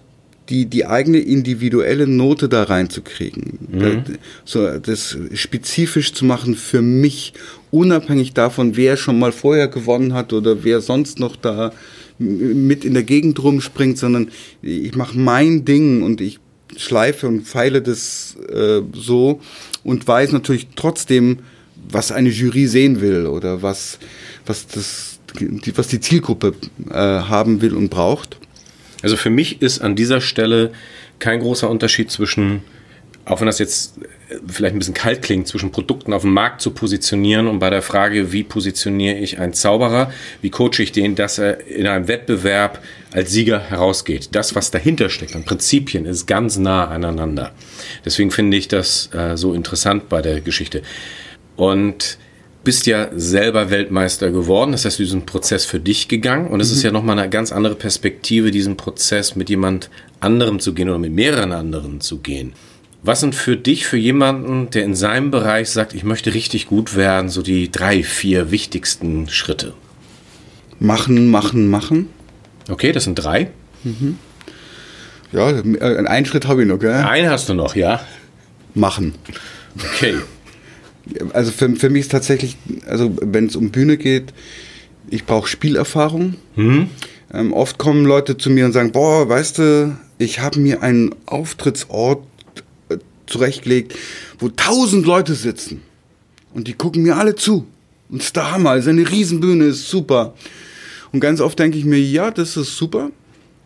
die, 0.49 0.65
die 0.65 0.85
eigene 0.85 1.19
individuelle 1.19 2.05
Note 2.07 2.49
da 2.49 2.63
reinzukriegen. 2.63 3.59
Mhm. 3.71 4.03
so, 4.45 4.77
das 4.77 5.17
spezifisch 5.33 6.13
zu 6.13 6.25
machen 6.25 6.55
für 6.55 6.81
mich, 6.81 7.33
unabhängig 7.71 8.33
davon, 8.33 8.75
wer 8.75 8.97
schon 8.97 9.19
mal 9.19 9.31
vorher 9.31 9.67
gewonnen 9.67 10.13
hat 10.13 10.33
oder 10.33 10.63
wer 10.63 10.81
sonst 10.81 11.19
noch 11.19 11.35
da 11.35 11.71
mit 12.19 12.85
in 12.85 12.93
der 12.93 13.03
Gegend 13.03 13.41
rumspringt, 13.41 13.97
sondern 13.97 14.29
ich 14.61 14.95
mache 14.95 15.17
mein 15.17 15.65
Ding 15.65 16.03
und 16.03 16.21
ich 16.21 16.39
schleife 16.77 17.27
und 17.27 17.47
feile 17.47 17.81
das 17.81 18.37
äh, 18.49 18.81
so 18.93 19.39
und 19.83 20.07
weiß 20.07 20.31
natürlich 20.31 20.67
trotzdem, 20.75 21.39
was 21.89 22.11
eine 22.11 22.29
Jury 22.29 22.67
sehen 22.67 23.01
will 23.01 23.25
oder 23.25 23.61
was, 23.61 23.99
was, 24.45 24.67
das, 24.67 25.19
was 25.75 25.87
die 25.87 25.99
Zielgruppe 25.99 26.53
äh, 26.89 26.93
haben 26.93 27.61
will 27.61 27.75
und 27.75 27.89
braucht. 27.89 28.37
Also 29.01 29.17
für 29.17 29.29
mich 29.29 29.61
ist 29.61 29.81
an 29.81 29.95
dieser 29.95 30.21
Stelle 30.21 30.71
kein 31.19 31.39
großer 31.39 31.69
Unterschied 31.69 32.09
zwischen, 32.09 32.63
auch 33.25 33.39
wenn 33.39 33.47
das 33.47 33.59
jetzt 33.59 33.99
vielleicht 34.47 34.75
ein 34.75 34.79
bisschen 34.79 34.93
kalt 34.93 35.21
klingt, 35.21 35.47
zwischen 35.47 35.71
Produkten 35.71 36.13
auf 36.13 36.21
dem 36.21 36.33
Markt 36.33 36.61
zu 36.61 36.71
positionieren 36.71 37.47
und 37.47 37.59
bei 37.59 37.69
der 37.69 37.81
Frage, 37.81 38.31
wie 38.31 38.43
positioniere 38.43 39.17
ich 39.17 39.39
einen 39.39 39.53
Zauberer, 39.53 40.11
wie 40.41 40.49
coache 40.49 40.79
ich 40.79 40.91
den, 40.91 41.15
dass 41.15 41.37
er 41.37 41.65
in 41.67 41.87
einem 41.87 42.07
Wettbewerb 42.07 42.81
als 43.11 43.31
Sieger 43.31 43.59
herausgeht. 43.59 44.29
Das, 44.31 44.55
was 44.55 44.71
dahinter 44.71 45.09
steckt 45.09 45.35
an 45.35 45.43
Prinzipien, 45.43 46.05
ist 46.05 46.25
ganz 46.25 46.57
nah 46.57 46.87
aneinander. 46.87 47.51
Deswegen 48.05 48.31
finde 48.31 48.57
ich 48.57 48.67
das 48.67 49.09
äh, 49.13 49.37
so 49.37 49.53
interessant 49.53 50.09
bei 50.09 50.21
der 50.21 50.41
Geschichte. 50.41 50.81
Und 51.55 52.17
bist 52.63 52.85
ja 52.85 53.09
selber 53.15 53.69
Weltmeister 53.69 54.31
geworden. 54.31 54.71
Das 54.71 54.85
heißt, 54.85 54.99
du 54.99 55.03
diesen 55.03 55.25
Prozess 55.25 55.65
für 55.65 55.79
dich 55.79 56.07
gegangen. 56.07 56.47
Und 56.47 56.61
es 56.61 56.69
mhm. 56.69 56.75
ist 56.75 56.83
ja 56.83 56.91
nochmal 56.91 57.19
eine 57.19 57.29
ganz 57.29 57.51
andere 57.51 57.75
Perspektive, 57.75 58.51
diesen 58.51 58.77
Prozess 58.77 59.35
mit 59.35 59.49
jemand 59.49 59.89
anderem 60.19 60.59
zu 60.59 60.73
gehen 60.73 60.89
oder 60.89 60.99
mit 60.99 61.11
mehreren 61.11 61.51
anderen 61.51 61.99
zu 61.99 62.19
gehen. 62.19 62.53
Was 63.05 63.19
sind 63.19 63.35
für 63.35 63.57
dich, 63.57 63.85
für 63.85 63.97
jemanden, 63.97 64.69
der 64.69 64.85
in 64.85 64.95
seinem 64.95 65.29
Bereich 65.29 65.69
sagt, 65.69 65.93
ich 65.93 66.05
möchte 66.05 66.33
richtig 66.33 66.67
gut 66.67 66.95
werden, 66.95 67.29
so 67.29 67.41
die 67.41 67.69
drei, 67.69 68.01
vier 68.01 68.49
wichtigsten 68.49 69.27
Schritte? 69.27 69.73
Machen, 70.79 71.29
machen, 71.29 71.67
machen. 71.67 72.07
Okay, 72.69 72.93
das 72.93 73.03
sind 73.03 73.15
drei. 73.15 73.49
Mhm. 73.83 74.17
Ja, 75.33 75.49
äh, 75.49 76.05
einen 76.07 76.25
Schritt 76.25 76.47
habe 76.47 76.61
ich 76.61 76.67
noch, 76.67 76.79
gell? 76.79 76.93
Einen 76.93 77.29
hast 77.29 77.49
du 77.49 77.53
noch, 77.53 77.75
ja. 77.75 77.99
Machen. 78.73 79.15
Okay. 79.77 80.15
Also 81.33 81.51
für, 81.51 81.75
für 81.75 81.89
mich 81.89 82.01
ist 82.01 82.11
tatsächlich, 82.11 82.57
also 82.87 83.15
wenn 83.21 83.47
es 83.47 83.55
um 83.55 83.71
Bühne 83.71 83.97
geht, 83.97 84.33
ich 85.09 85.25
brauche 85.25 85.47
Spielerfahrung. 85.47 86.35
Mhm. 86.55 86.87
Ähm, 87.33 87.53
oft 87.53 87.77
kommen 87.77 88.05
Leute 88.05 88.37
zu 88.37 88.49
mir 88.49 88.65
und 88.65 88.73
sagen, 88.73 88.91
boah, 88.91 89.27
weißt 89.27 89.57
du, 89.57 89.97
ich 90.17 90.39
habe 90.39 90.59
mir 90.59 90.81
einen 90.81 91.13
Auftrittsort 91.25 92.23
äh, 92.89 92.97
zurechtgelegt, 93.27 93.95
wo 94.39 94.49
tausend 94.49 95.05
Leute 95.05 95.33
sitzen 95.33 95.81
und 96.53 96.67
die 96.67 96.73
gucken 96.73 97.03
mir 97.03 97.17
alle 97.17 97.35
zu. 97.35 97.67
Und 98.09 98.19
es 98.19 98.27
ist 98.27 98.35
der 98.35 98.51
Hammer, 98.51 98.75
es 98.75 98.85
ist 98.85 98.89
eine 98.89 99.09
Riesenbühne, 99.09 99.65
ist 99.65 99.89
super. 99.89 100.35
Und 101.11 101.19
ganz 101.19 101.41
oft 101.41 101.57
denke 101.57 101.77
ich 101.77 101.85
mir, 101.85 101.99
ja, 101.99 102.31
das 102.31 102.57
ist 102.57 102.77
super. 102.77 103.11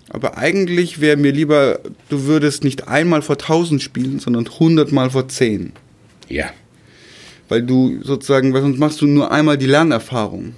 Aber 0.10 0.38
eigentlich 0.38 1.02
wäre 1.02 1.17
mir 1.17 1.32
lieber, 1.32 1.80
du 2.10 2.23
würdest 2.23 2.63
nicht 2.63 2.88
einmal 2.88 3.21
vor 3.21 3.38
tausend 3.38 3.82
spielen, 3.82 4.19
sondern 4.19 4.47
hundertmal 4.47 5.10
vor 5.10 5.28
zehn. 5.28 5.73
Ja. 6.30 6.52
Weil 7.49 7.63
du 7.63 7.99
sozusagen, 8.03 8.53
weil 8.53 8.62
sonst 8.62 8.79
machst 8.79 9.01
du 9.01 9.07
nur 9.07 9.31
einmal 9.31 9.57
die 9.57 9.67
Lernerfahrung. 9.67 10.53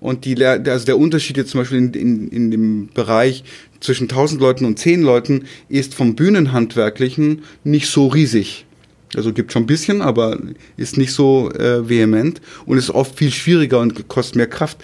Und 0.00 0.24
die, 0.24 0.44
also 0.44 0.84
der 0.84 0.98
Unterschied 0.98 1.36
jetzt 1.36 1.50
zum 1.50 1.60
Beispiel 1.60 1.78
in, 1.78 1.94
in, 1.94 2.28
in 2.28 2.50
dem 2.50 2.88
Bereich 2.92 3.44
zwischen 3.80 4.04
1000 4.04 4.40
Leuten 4.40 4.64
und 4.64 4.78
10 4.78 5.02
Leuten 5.02 5.44
ist 5.68 5.94
vom 5.94 6.16
Bühnenhandwerklichen 6.16 7.42
nicht 7.62 7.86
so 7.86 8.08
riesig. 8.08 8.66
Also 9.14 9.32
gibt 9.32 9.52
schon 9.52 9.64
ein 9.64 9.66
bisschen, 9.66 10.00
aber 10.00 10.40
ist 10.76 10.96
nicht 10.96 11.12
so 11.12 11.50
äh, 11.52 11.88
vehement 11.88 12.40
und 12.64 12.78
ist 12.78 12.90
oft 12.90 13.16
viel 13.16 13.30
schwieriger 13.30 13.78
und 13.78 14.08
kostet 14.08 14.36
mehr 14.36 14.46
Kraft. 14.46 14.78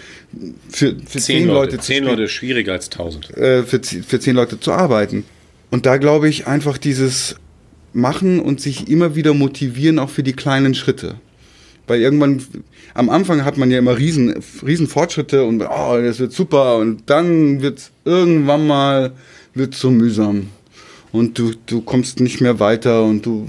Für, 0.69 0.95
für 1.05 1.19
Zehn, 1.19 1.47
Leute. 1.47 1.77
zu 1.77 1.83
Zehn 1.83 2.03
Leute 2.03 2.27
schwieriger 2.27 2.73
als 2.73 2.89
tausend. 2.89 3.35
äh, 3.35 3.63
für, 3.63 3.81
für 3.81 4.19
zehn 4.19 4.35
Leute 4.35 4.59
zu 4.59 4.71
arbeiten. 4.71 5.25
Und 5.71 5.85
da 5.85 5.97
glaube 5.97 6.29
ich 6.29 6.47
einfach 6.47 6.77
dieses 6.77 7.35
Machen 7.91 8.39
und 8.39 8.61
sich 8.61 8.87
immer 8.87 9.15
wieder 9.15 9.33
motivieren, 9.33 9.97
auch 9.97 10.09
für 10.09 10.23
die 10.23 10.33
kleinen 10.33 10.75
Schritte. 10.75 11.15
Weil 11.89 12.01
irgendwann, 12.01 12.41
am 12.93 13.09
Anfang 13.09 13.43
hat 13.43 13.57
man 13.57 13.71
ja 13.71 13.79
immer 13.79 13.97
riesen, 13.97 14.41
riesen 14.65 14.87
Fortschritte 14.87 15.43
und 15.43 15.61
oh, 15.61 15.97
das 15.99 16.19
wird 16.19 16.33
super 16.33 16.77
und 16.77 17.09
dann 17.09 17.61
wird 17.61 17.91
irgendwann 18.05 18.67
mal 18.67 19.13
wird's 19.55 19.79
so 19.79 19.89
mühsam. 19.89 20.49
Und 21.11 21.39
du, 21.39 21.53
du 21.65 21.81
kommst 21.81 22.19
nicht 22.19 22.39
mehr 22.39 22.59
weiter 22.59 23.03
und 23.03 23.25
du, 23.25 23.47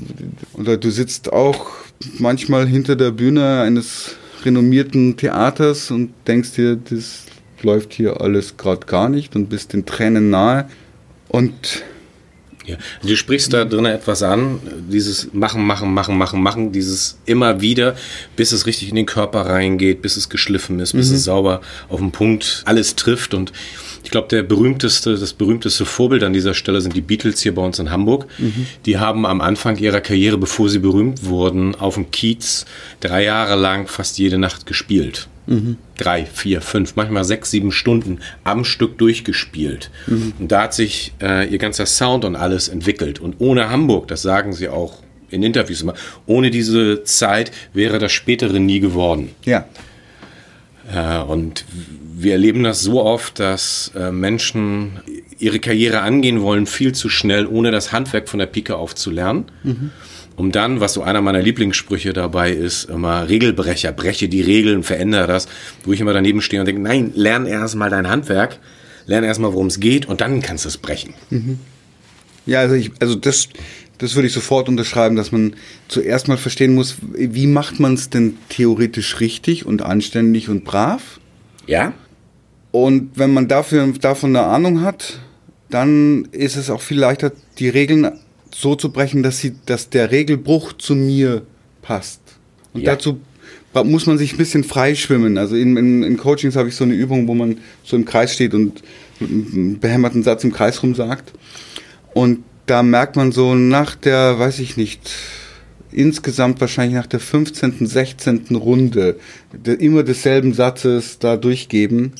oder 0.55 0.79
du 0.79 0.91
sitzt 0.91 1.33
auch 1.33 1.71
manchmal 2.19 2.67
hinter 2.67 2.97
der 2.97 3.11
Bühne 3.11 3.61
eines 3.61 4.17
renommierten 4.45 5.19
Theaters 5.19 5.91
und 5.91 6.13
denkst 6.27 6.53
dir, 6.53 6.77
das 6.77 7.25
läuft 7.63 7.93
hier 7.93 8.23
alles 8.23 8.57
gerade 8.57 8.87
gar 8.87 9.11
nicht 9.11 9.37
und 9.37 9.51
bist 9.51 9.75
den 9.75 9.85
Tränen 9.85 10.31
nahe. 10.31 10.69
Und 11.29 11.83
Ja. 12.67 12.77
Du 13.03 13.17
sprichst 13.17 13.53
da 13.53 13.65
drin 13.65 13.87
etwas 13.87 14.23
an, 14.23 14.61
dieses 14.91 15.33
Machen, 15.33 15.65
Machen, 15.67 15.93
Machen, 15.93 16.17
Machen, 16.17 16.43
Machen, 16.43 16.73
dieses 16.73 17.19
immer 17.25 17.61
wieder, 17.61 17.97
bis 18.37 18.53
es 18.53 18.67
richtig 18.67 18.91
in 18.91 18.97
den 18.97 19.07
Körper 19.07 19.41
reingeht, 19.41 20.03
bis 20.03 20.17
es 20.17 20.29
geschliffen 20.29 20.79
ist, 20.79 20.93
bis 20.93 21.11
es 21.11 21.25
sauber 21.25 21.63
auf 21.89 22.01
den 22.01 22.13
Punkt 22.13 22.63
alles 22.67 22.97
trifft. 22.97 23.35
Und 23.35 23.53
ich 24.03 24.11
glaube, 24.11 24.29
der 24.29 24.43
berühmteste, 24.43 25.17
das 25.17 25.33
berühmteste 25.33 25.85
Vorbild 25.85 26.23
an 26.23 26.33
dieser 26.33 26.55
Stelle 26.55 26.81
sind 26.81 26.95
die 26.95 27.01
Beatles 27.01 27.41
hier 27.41 27.55
bei 27.55 27.63
uns 27.63 27.79
in 27.79 27.91
Hamburg. 27.91 28.27
Die 28.87 28.99
haben 28.99 29.27
am 29.27 29.41
Anfang 29.41 29.77
ihrer 29.79 30.01
Karriere, 30.01 30.39
bevor 30.39 30.69
sie 30.69 30.79
berühmt 30.79 31.25
wurden, 31.25 31.75
auf 31.75 31.95
dem 31.95 32.11
Kiez 32.11 32.67
drei 33.01 33.25
Jahre 33.25 33.57
lang 33.57 33.87
fast 33.89 34.19
jede 34.19 34.39
Nacht 34.39 34.67
gespielt. 34.67 35.29
Drei, 35.97 36.25
vier, 36.27 36.61
fünf, 36.63 36.95
manchmal 36.97 37.25
sechs, 37.25 37.51
sieben 37.51 37.73
Stunden 37.73 38.21
am 38.45 38.65
Stück 38.65 38.99
durchgespielt. 38.99 39.91
Und 40.39 40.53
da 40.53 40.63
hat 40.63 40.75
sich 40.75 41.13
äh, 41.21 41.49
ihr 41.49 41.59
ganzer 41.59 41.87
Sound 41.87 42.25
und 42.25 42.37
alles 42.37 42.69
entwickelt. 42.69 43.19
Und 43.19 43.37
ohne 43.41 43.69
Hamburg, 43.69 44.09
das 44.09 44.23
sagen 44.23 44.53
sie 44.53 44.69
auch 44.69 45.03
in 45.29 45.43
Interviews 45.43 45.83
immer, 45.83 45.95
ohne 46.27 46.51
diese 46.51 47.03
Zeit 47.05 47.51
wäre 47.73 47.99
das 47.99 48.13
spätere 48.13 48.59
nie 48.59 48.81
geworden. 48.81 49.31
ja, 49.45 49.67
Äh, 50.93 51.23
und 51.23 51.65
wir 52.15 52.33
erleben 52.33 52.63
das 52.63 52.83
so 52.83 53.03
oft, 53.03 53.39
dass 53.39 53.93
äh, 53.95 54.11
Menschen 54.13 55.01
ihre 55.39 55.59
Karriere 55.59 56.01
angehen 56.01 56.43
wollen, 56.43 56.67
viel 56.67 56.93
zu 56.93 57.09
schnell, 57.09 57.47
ohne 57.47 57.71
das 57.71 57.93
Handwerk 57.93 58.29
von 58.29 58.39
der 58.39 58.47
Pike 58.47 58.77
auf 58.77 58.95
zu 58.95 59.11
lernen. 59.11 59.47
Um 60.41 60.53
dann, 60.53 60.81
was 60.81 60.95
so 60.95 61.03
einer 61.03 61.21
meiner 61.21 61.43
Lieblingssprüche 61.43 62.15
dabei 62.15 62.51
ist, 62.51 62.85
immer 62.85 63.29
Regelbrecher, 63.29 63.93
breche 63.93 64.27
die 64.27 64.41
Regeln, 64.41 64.83
verändere 64.83 65.27
das, 65.27 65.49
wo 65.85 65.93
ich 65.93 66.01
immer 66.01 66.15
daneben 66.15 66.41
stehe 66.41 66.63
und 66.63 66.67
denke, 66.67 66.81
nein, 66.81 67.13
lern 67.15 67.45
erst 67.45 67.77
mal 67.77 67.91
dein 67.91 68.09
Handwerk, 68.09 68.59
lern 69.05 69.23
erst 69.23 69.39
mal, 69.39 69.53
worum 69.53 69.67
es 69.67 69.81
geht 69.81 70.07
und 70.07 70.23
dann 70.23 70.41
kannst 70.41 70.65
du 70.65 70.71
es 70.71 70.79
brechen. 70.79 71.13
Ja, 72.47 72.61
also, 72.61 72.75
ich, 72.75 72.91
also 73.01 73.17
das, 73.17 73.51
das 73.99 74.15
würde 74.15 74.29
ich 74.29 74.33
sofort 74.33 74.71
unterschreiben, 74.71 75.15
dass 75.15 75.31
man 75.31 75.57
zuerst 75.89 76.27
mal 76.27 76.39
verstehen 76.39 76.75
muss, 76.75 76.97
wie 77.13 77.47
macht 77.47 77.79
man 77.79 77.93
es 77.93 78.09
denn 78.09 78.39
theoretisch 78.49 79.21
richtig 79.21 79.67
und 79.67 79.83
anständig 79.83 80.49
und 80.49 80.65
brav? 80.65 81.21
Ja? 81.67 81.93
Und 82.71 83.11
wenn 83.17 83.35
man 83.35 83.47
dafür, 83.47 83.87
davon 84.01 84.35
eine 84.35 84.47
Ahnung 84.47 84.81
hat, 84.81 85.21
dann 85.69 86.29
ist 86.33 86.57
es 86.57 86.71
auch 86.71 86.81
viel 86.81 86.99
leichter, 86.99 87.31
die 87.59 87.69
Regeln 87.69 88.11
so 88.55 88.75
zu 88.75 88.91
brechen, 88.91 89.23
dass, 89.23 89.39
sie, 89.39 89.55
dass 89.67 89.91
der 89.91 90.11
Regelbruch 90.11 90.73
zu 90.75 90.95
mir 90.95 91.43
passt. 91.83 92.21
Und 92.73 92.83
Ja. 92.83 92.95
dazu 92.95 93.21
muss 93.85 94.07
man 94.07 94.19
sich 94.19 94.33
ein 94.35 94.39
bisschen 94.39 94.65
freischwimmen. 94.65 95.39
Also 95.39 95.57
in, 95.57 95.77
in, 95.77 96.03
in 96.03 96.17
Coachings 96.17 96.57
habe 96.57 96.69
ich 96.69 96.75
so 96.77 96.85
eine 96.85 96.95
Übung, 96.95 97.29
wo 97.29 97.35
man 97.35 97.59
so 97.85 97.97
im 97.97 98.05
Kreis 98.05 98.35
steht 98.35 98.55
und 98.55 98.83
einen 99.21 99.79
behämmerten 99.79 100.23
Satz 100.23 100.45
im 100.45 100.53
Kreis 100.53 100.83
rum 100.83 100.95
sagt. 100.95 101.33
Und 102.15 102.45
da 102.67 102.83
merkt 102.83 103.17
man 103.17 103.33
so 103.33 103.55
nach 103.55 103.95
der, 103.95 104.39
weiß 104.39 104.59
ich 104.61 104.77
nicht, 104.77 105.11
insgesamt 105.93 106.61
wahrscheinlich 106.61 106.95
nach 106.95 107.07
der 107.07 107.21
15., 107.21 107.87
16. 107.87 108.47
Runde 108.53 109.17
de, 109.53 109.75
immer 109.75 110.03
desselben 110.03 110.53
Satzes 110.53 111.19
da 111.19 111.37
durchgeben, 111.37 112.13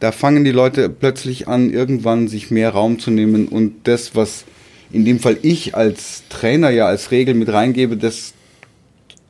da 0.00 0.12
fangen 0.12 0.44
die 0.44 0.50
Leute 0.50 0.88
plötzlich 0.88 1.48
an, 1.48 1.70
irgendwann 1.70 2.28
sich 2.28 2.50
mehr 2.50 2.70
Raum 2.70 2.98
zu 2.98 3.10
nehmen 3.10 3.48
und 3.48 3.74
das, 3.84 4.14
was 4.14 4.44
in 4.92 5.04
dem 5.04 5.18
Fall 5.18 5.38
ich 5.42 5.74
als 5.74 6.22
Trainer 6.28 6.70
ja 6.70 6.86
als 6.86 7.10
Regel 7.10 7.34
mit 7.34 7.48
reingebe, 7.48 7.96
das 7.96 8.34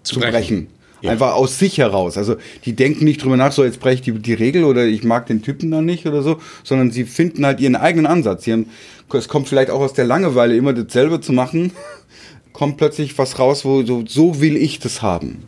zu, 0.03 0.18
brechen. 0.18 0.68
Ja. 1.01 1.11
Einfach 1.11 1.35
aus 1.35 1.59
sich 1.59 1.79
heraus. 1.79 2.16
Also 2.16 2.37
die 2.64 2.75
denken 2.75 3.05
nicht 3.05 3.22
drüber 3.22 3.37
nach, 3.37 3.53
so 3.53 3.64
jetzt 3.64 3.81
breche 3.81 3.94
ich 3.94 4.03
die, 4.03 4.12
die 4.12 4.35
Regel 4.35 4.64
oder 4.64 4.85
ich 4.85 5.03
mag 5.03 5.27
den 5.27 5.42
Typen 5.42 5.70
dann 5.70 5.85
nicht 5.85 6.07
oder 6.07 6.22
so, 6.22 6.38
sondern 6.62 6.90
sie 6.90 7.05
finden 7.05 7.44
halt 7.44 7.61
ihren 7.61 7.77
eigenen 7.77 8.07
Ansatz. 8.07 8.44
Sie 8.44 8.53
haben, 8.53 8.66
es 9.12 9.29
kommt 9.29 9.48
vielleicht 9.48 9.70
auch 9.70 9.81
aus 9.81 9.94
der 9.94 10.05
Langeweile, 10.05 10.57
immer 10.57 10.72
dasselbe 10.72 11.20
zu 11.20 11.33
machen, 11.33 11.72
kommt 12.53 12.77
plötzlich 12.77 13.16
was 13.18 13.38
raus, 13.38 13.64
wo 13.64 13.83
so, 13.83 14.05
so 14.07 14.40
will 14.40 14.57
ich 14.57 14.79
das 14.79 15.03
haben. 15.03 15.44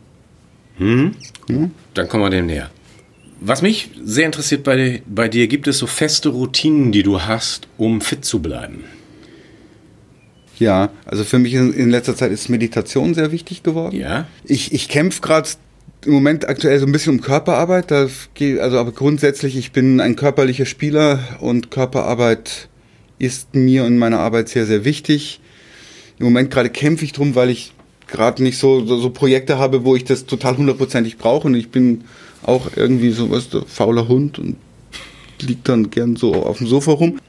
Dann 1.93 2.09
kommen 2.09 2.23
wir 2.23 2.29
dem 2.29 2.47
näher. 2.47 2.69
Was 3.39 3.61
mich 3.61 3.91
sehr 4.03 4.25
interessiert 4.25 4.63
bei, 4.63 5.01
bei 5.05 5.27
dir, 5.27 5.47
gibt 5.47 5.67
es 5.67 5.77
so 5.77 5.87
feste 5.87 6.29
Routinen, 6.29 6.91
die 6.91 7.03
du 7.03 7.21
hast, 7.21 7.67
um 7.77 8.01
fit 8.01 8.25
zu 8.25 8.41
bleiben? 8.41 8.83
Ja, 10.57 10.89
also 11.05 11.23
für 11.23 11.39
mich 11.39 11.53
in, 11.53 11.73
in 11.73 11.89
letzter 11.89 12.15
Zeit 12.15 12.31
ist 12.31 12.49
Meditation 12.49 13.13
sehr 13.13 13.31
wichtig 13.31 13.63
geworden. 13.63 13.95
Ja? 13.95 14.27
Ich, 14.45 14.73
ich 14.73 14.87
kämpfe 14.87 15.21
gerade 15.21 15.49
im 16.05 16.13
Moment 16.13 16.47
aktuell 16.47 16.79
so 16.79 16.85
ein 16.85 16.91
bisschen 16.91 17.15
um 17.15 17.21
Körperarbeit. 17.21 17.91
Da 17.91 18.07
geht, 18.33 18.59
also 18.59 18.77
aber 18.77 18.91
grundsätzlich, 18.91 19.57
ich 19.57 19.71
bin 19.71 19.99
ein 19.99 20.15
körperlicher 20.15 20.65
Spieler 20.65 21.19
und 21.41 21.71
Körperarbeit 21.71 22.69
ist 23.17 23.55
mir 23.55 23.85
in 23.85 23.97
meiner 23.97 24.19
Arbeit 24.19 24.49
sehr, 24.49 24.65
sehr 24.65 24.85
wichtig. 24.85 25.39
Im 26.19 26.25
Moment 26.25 26.51
gerade 26.51 26.69
kämpfe 26.69 27.05
ich 27.05 27.11
drum, 27.11 27.35
weil 27.35 27.49
ich 27.49 27.73
gerade 28.07 28.43
nicht 28.43 28.57
so, 28.57 28.85
so, 28.85 28.97
so 28.97 29.09
Projekte 29.09 29.57
habe, 29.57 29.83
wo 29.83 29.95
ich 29.95 30.03
das 30.05 30.25
total 30.25 30.57
hundertprozentig 30.57 31.17
brauche. 31.17 31.47
Und 31.47 31.55
ich 31.55 31.69
bin 31.69 32.03
auch 32.43 32.67
irgendwie 32.75 33.11
so 33.11 33.29
was, 33.31 33.49
fauler 33.67 34.07
Hund 34.07 34.39
und 34.39 34.57
liegt 35.41 35.67
dann 35.67 35.89
gern 35.89 36.15
so 36.15 36.33
auf 36.33 36.59
dem 36.59 36.67
Sofa 36.67 36.91
rum. 36.91 37.19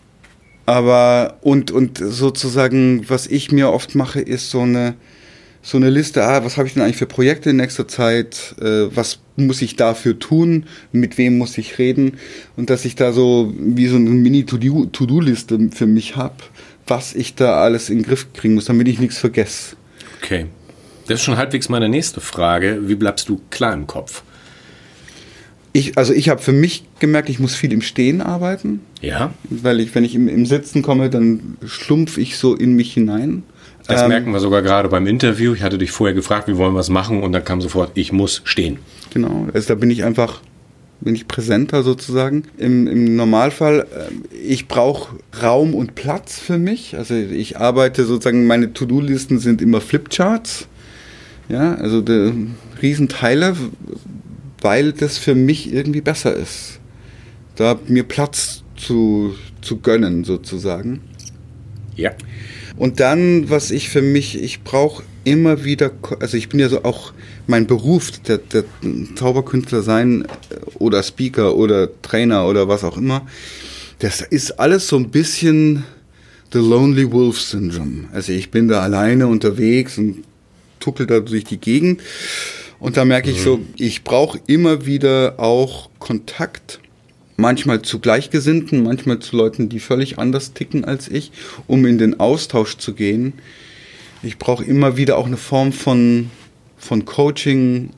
Aber 0.66 1.38
und, 1.42 1.70
und 1.70 1.98
sozusagen, 1.98 3.08
was 3.08 3.28
ich 3.28 3.52
mir 3.52 3.70
oft 3.70 3.94
mache, 3.94 4.20
ist 4.20 4.50
so 4.50 4.60
eine, 4.60 4.94
so 5.62 5.76
eine 5.78 5.90
Liste, 5.90 6.24
ah, 6.24 6.44
was 6.44 6.56
habe 6.56 6.66
ich 6.66 6.74
denn 6.74 6.82
eigentlich 6.82 6.96
für 6.96 7.06
Projekte 7.06 7.50
in 7.50 7.56
nächster 7.56 7.86
Zeit, 7.86 8.54
äh, 8.60 8.94
was 8.94 9.20
muss 9.36 9.62
ich 9.62 9.76
dafür 9.76 10.18
tun, 10.18 10.66
mit 10.92 11.18
wem 11.18 11.38
muss 11.38 11.56
ich 11.56 11.78
reden 11.78 12.18
und 12.56 12.68
dass 12.68 12.84
ich 12.84 12.96
da 12.96 13.12
so 13.12 13.54
wie 13.56 13.86
so 13.86 13.96
eine 13.96 14.10
Mini-To-Do-Liste 14.10 15.70
für 15.72 15.86
mich 15.86 16.16
habe, 16.16 16.36
was 16.86 17.14
ich 17.14 17.36
da 17.36 17.60
alles 17.62 17.88
in 17.88 17.98
den 17.98 18.04
Griff 18.04 18.32
kriegen 18.32 18.54
muss, 18.54 18.64
damit 18.64 18.88
ich 18.88 18.98
nichts 18.98 19.18
vergesse. 19.18 19.76
Okay. 20.20 20.46
Das 21.06 21.20
ist 21.20 21.24
schon 21.24 21.36
halbwegs 21.36 21.68
meine 21.68 21.88
nächste 21.88 22.20
Frage. 22.20 22.80
Wie 22.88 22.96
bleibst 22.96 23.28
du 23.28 23.40
klar 23.50 23.72
im 23.72 23.86
Kopf? 23.86 24.24
Ich, 25.76 25.98
also 25.98 26.14
ich 26.14 26.30
habe 26.30 26.40
für 26.40 26.52
mich 26.52 26.84
gemerkt, 27.00 27.28
ich 27.28 27.38
muss 27.38 27.54
viel 27.54 27.70
im 27.70 27.82
Stehen 27.82 28.22
arbeiten, 28.22 28.80
Ja? 29.02 29.34
weil 29.50 29.80
ich, 29.80 29.94
wenn 29.94 30.04
ich 30.04 30.14
im, 30.14 30.26
im 30.26 30.46
Sitzen 30.46 30.80
komme, 30.80 31.10
dann 31.10 31.58
schlumpf 31.66 32.16
ich 32.16 32.38
so 32.38 32.54
in 32.54 32.74
mich 32.76 32.94
hinein. 32.94 33.42
Das 33.86 34.00
Ähm, 34.00 34.08
merken 34.08 34.32
wir 34.32 34.40
sogar 34.40 34.62
gerade 34.62 34.88
beim 34.88 35.06
Interview. 35.06 35.52
Ich 35.52 35.62
hatte 35.62 35.76
dich 35.76 35.90
vorher 35.90 36.14
gefragt, 36.14 36.48
wie 36.48 36.56
wollen 36.56 36.72
wir 36.72 36.80
es 36.80 36.88
machen? 36.88 37.22
Und 37.22 37.32
dann 37.32 37.44
kam 37.44 37.60
sofort, 37.60 37.90
ich 37.94 38.10
muss 38.10 38.40
stehen. 38.44 38.78
Genau, 39.12 39.48
also 39.52 39.68
da 39.68 39.74
bin 39.74 39.90
ich 39.90 40.02
einfach, 40.02 40.40
bin 41.02 41.14
ich 41.14 41.28
präsenter 41.28 41.82
sozusagen. 41.82 42.44
Im, 42.56 42.86
im 42.86 43.14
Normalfall, 43.14 43.80
äh, 43.80 44.34
ich 44.34 44.68
brauche 44.68 45.16
Raum 45.42 45.74
und 45.74 45.94
Platz 45.94 46.38
für 46.38 46.56
mich. 46.56 46.96
Also 46.96 47.14
ich 47.14 47.58
arbeite 47.58 48.06
sozusagen, 48.06 48.46
meine 48.46 48.72
To-Do-Listen 48.72 49.38
sind 49.40 49.60
immer 49.60 49.82
Flipcharts. 49.82 50.68
Ja, 51.50 51.74
also 51.74 52.02
Riesenteile, 52.80 53.54
weil 54.60 54.92
das 54.92 55.18
für 55.18 55.34
mich 55.34 55.72
irgendwie 55.72 56.00
besser 56.00 56.34
ist. 56.34 56.80
Da 57.56 57.78
mir 57.86 58.04
Platz 58.04 58.62
zu, 58.76 59.34
zu 59.62 59.78
gönnen 59.78 60.24
sozusagen. 60.24 61.00
Ja. 61.96 62.12
Und 62.76 63.00
dann, 63.00 63.48
was 63.48 63.70
ich 63.70 63.88
für 63.88 64.02
mich, 64.02 64.40
ich 64.40 64.62
brauche 64.62 65.02
immer 65.24 65.64
wieder, 65.64 65.90
also 66.20 66.36
ich 66.36 66.48
bin 66.48 66.60
ja 66.60 66.68
so 66.68 66.84
auch 66.84 67.12
mein 67.46 67.66
Beruf, 67.66 68.10
der, 68.20 68.38
der 68.38 68.64
Zauberkünstler 69.14 69.82
sein 69.82 70.24
äh, 70.24 70.56
oder 70.78 71.02
Speaker 71.02 71.56
oder 71.56 71.88
Trainer 72.02 72.46
oder 72.46 72.68
was 72.68 72.84
auch 72.84 72.98
immer, 72.98 73.26
das 73.98 74.20
ist 74.20 74.60
alles 74.60 74.88
so 74.88 74.96
ein 74.96 75.10
bisschen 75.10 75.84
The 76.52 76.58
Lonely 76.58 77.10
Wolf 77.10 77.40
Syndrome. 77.40 78.08
Also 78.12 78.32
ich 78.32 78.50
bin 78.50 78.68
da 78.68 78.80
alleine 78.80 79.26
unterwegs 79.26 79.96
und 79.98 80.24
tuckel 80.80 81.06
da 81.06 81.20
durch 81.20 81.44
die 81.44 81.58
Gegend. 81.58 82.02
Und 82.78 82.96
da 82.96 83.04
merke 83.04 83.30
ich 83.30 83.40
so, 83.40 83.58
mhm. 83.58 83.66
ich 83.76 84.04
brauche 84.04 84.40
immer 84.46 84.86
wieder 84.86 85.34
auch 85.38 85.90
Kontakt, 85.98 86.80
manchmal 87.36 87.82
zu 87.82 87.98
Gleichgesinnten, 87.98 88.82
manchmal 88.82 89.18
zu 89.18 89.36
Leuten, 89.36 89.68
die 89.68 89.80
völlig 89.80 90.18
anders 90.18 90.52
ticken 90.52 90.84
als 90.84 91.08
ich, 91.08 91.32
um 91.66 91.86
in 91.86 91.98
den 91.98 92.20
Austausch 92.20 92.76
zu 92.76 92.94
gehen. 92.94 93.34
Ich 94.22 94.38
brauche 94.38 94.64
immer 94.64 94.96
wieder 94.96 95.18
auch 95.18 95.26
eine 95.26 95.36
Form 95.36 95.72
von, 95.72 96.30
von 96.76 97.04
Coaching, 97.04 97.90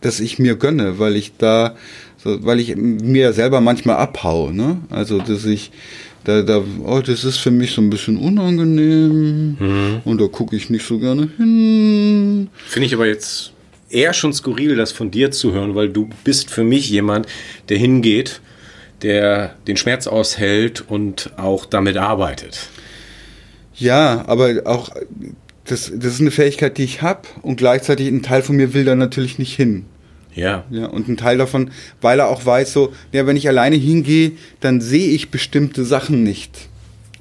das 0.00 0.20
ich 0.20 0.38
mir 0.38 0.56
gönne, 0.56 0.98
weil 0.98 1.16
ich 1.16 1.32
da, 1.36 1.76
so, 2.16 2.44
weil 2.44 2.60
ich 2.60 2.74
mir 2.76 3.32
selber 3.32 3.60
manchmal 3.60 3.96
abhaue. 3.96 4.54
Ne? 4.54 4.78
Also, 4.88 5.18
dass 5.18 5.44
ich 5.44 5.70
da, 6.24 6.42
da, 6.42 6.62
oh, 6.84 7.00
das 7.00 7.24
ist 7.24 7.38
für 7.38 7.50
mich 7.50 7.72
so 7.72 7.80
ein 7.80 7.90
bisschen 7.90 8.16
unangenehm 8.16 9.56
mhm. 9.58 10.00
und 10.04 10.20
da 10.20 10.26
gucke 10.26 10.56
ich 10.56 10.68
nicht 10.68 10.86
so 10.86 10.98
gerne 10.98 11.30
hin. 11.36 12.48
Finde 12.66 12.86
ich 12.86 12.94
aber 12.94 13.06
jetzt 13.06 13.52
eher 13.90 14.12
schon 14.12 14.32
skurril, 14.32 14.76
das 14.76 14.92
von 14.92 15.10
dir 15.10 15.30
zu 15.30 15.52
hören, 15.52 15.74
weil 15.74 15.88
du 15.88 16.08
bist 16.24 16.50
für 16.50 16.64
mich 16.64 16.88
jemand, 16.88 17.26
der 17.68 17.78
hingeht, 17.78 18.40
der 19.02 19.54
den 19.66 19.76
Schmerz 19.76 20.06
aushält 20.06 20.84
und 20.86 21.32
auch 21.36 21.66
damit 21.66 21.96
arbeitet. 21.96 22.68
Ja, 23.74 24.24
aber 24.26 24.62
auch 24.66 24.90
das, 25.64 25.92
das 25.94 26.14
ist 26.14 26.20
eine 26.20 26.30
Fähigkeit, 26.30 26.78
die 26.78 26.84
ich 26.84 27.02
habe 27.02 27.22
und 27.42 27.56
gleichzeitig 27.56 28.08
ein 28.08 28.22
Teil 28.22 28.42
von 28.42 28.56
mir 28.56 28.74
will 28.74 28.84
da 28.84 28.94
natürlich 28.94 29.38
nicht 29.38 29.54
hin. 29.54 29.86
Ja. 30.34 30.64
ja. 30.70 30.86
Und 30.86 31.08
ein 31.08 31.16
Teil 31.16 31.38
davon, 31.38 31.70
weil 32.00 32.20
er 32.20 32.28
auch 32.28 32.44
weiß, 32.44 32.72
so, 32.72 32.92
ja, 33.12 33.26
wenn 33.26 33.36
ich 33.36 33.48
alleine 33.48 33.76
hingehe, 33.76 34.32
dann 34.60 34.80
sehe 34.80 35.10
ich 35.10 35.30
bestimmte 35.30 35.84
Sachen 35.84 36.22
nicht. 36.22 36.68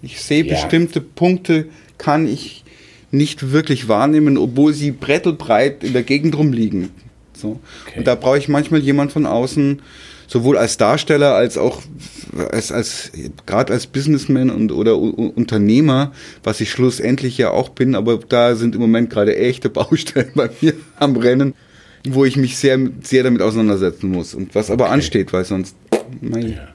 Ich 0.02 0.22
sehe 0.22 0.46
ja. 0.46 0.54
bestimmte 0.54 1.02
Punkte, 1.02 1.68
kann 1.98 2.28
ich 2.28 2.64
nicht 3.12 3.52
wirklich 3.52 3.88
wahrnehmen, 3.88 4.38
obwohl 4.38 4.74
sie 4.74 4.92
brettelbreit 4.92 5.84
in 5.84 5.94
der 5.94 6.04
Gegend 6.04 6.38
rumliegen. 6.38 6.90
So. 7.34 7.60
Okay. 7.86 8.00
Und 8.00 8.08
da 8.08 8.16
brauche 8.16 8.38
ich 8.38 8.48
manchmal 8.48 8.82
jemand 8.82 9.12
von 9.12 9.26
außen, 9.26 9.82
sowohl 10.28 10.58
als 10.58 10.78
Darsteller 10.78 11.34
als 11.34 11.58
auch 11.58 11.82
als, 12.52 12.72
als 12.72 13.12
gerade 13.48 13.74
als 13.74 13.88
Businessman 13.88 14.52
und 14.52 14.72
oder 14.72 14.98
U 14.98 15.10
Unternehmer, 15.10 16.12
was 16.44 16.62
ich 16.62 16.70
schlussendlich 16.70 17.38
ja 17.38 17.50
auch 17.50 17.70
bin, 17.70 17.96
aber 17.96 18.18
da 18.18 18.56
sind 18.56 18.76
im 18.76 18.82
Moment 18.82 19.10
gerade 19.10 19.36
echte 19.36 19.70
Baustellen 19.70 20.32
bei 20.36 20.50
mir 20.62 20.74
am 20.98 21.16
Rennen 21.16 21.56
wo 22.08 22.26
ich 22.26 22.38
mich 22.38 22.58
sehr, 22.58 22.80
sehr 23.02 23.24
damit 23.24 23.42
auseinandersetzen 23.42 24.10
muss 24.10 24.34
und 24.34 24.56
was 24.56 24.72
aber 24.72 24.86
okay. 24.86 24.94
ansteht, 24.94 25.34
weil 25.34 25.46
sonst. 25.46 25.76
Ja. 26.22 26.69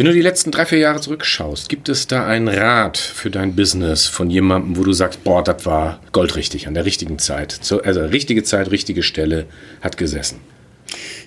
Wenn 0.00 0.06
du 0.06 0.14
die 0.14 0.22
letzten 0.22 0.50
drei, 0.50 0.64
vier 0.64 0.78
Jahre 0.78 0.98
zurückschaust, 0.98 1.68
gibt 1.68 1.90
es 1.90 2.06
da 2.06 2.26
einen 2.26 2.48
Rat 2.48 2.96
für 2.96 3.28
dein 3.28 3.54
Business 3.54 4.06
von 4.06 4.30
jemandem, 4.30 4.78
wo 4.78 4.82
du 4.82 4.94
sagst, 4.94 5.24
boah, 5.24 5.44
das 5.44 5.66
war 5.66 6.00
goldrichtig 6.12 6.66
an 6.66 6.72
der 6.72 6.86
richtigen 6.86 7.18
Zeit. 7.18 7.60
Also 7.84 8.00
richtige 8.06 8.42
Zeit, 8.42 8.70
richtige 8.70 9.02
Stelle 9.02 9.44
hat 9.82 9.98
gesessen. 9.98 10.38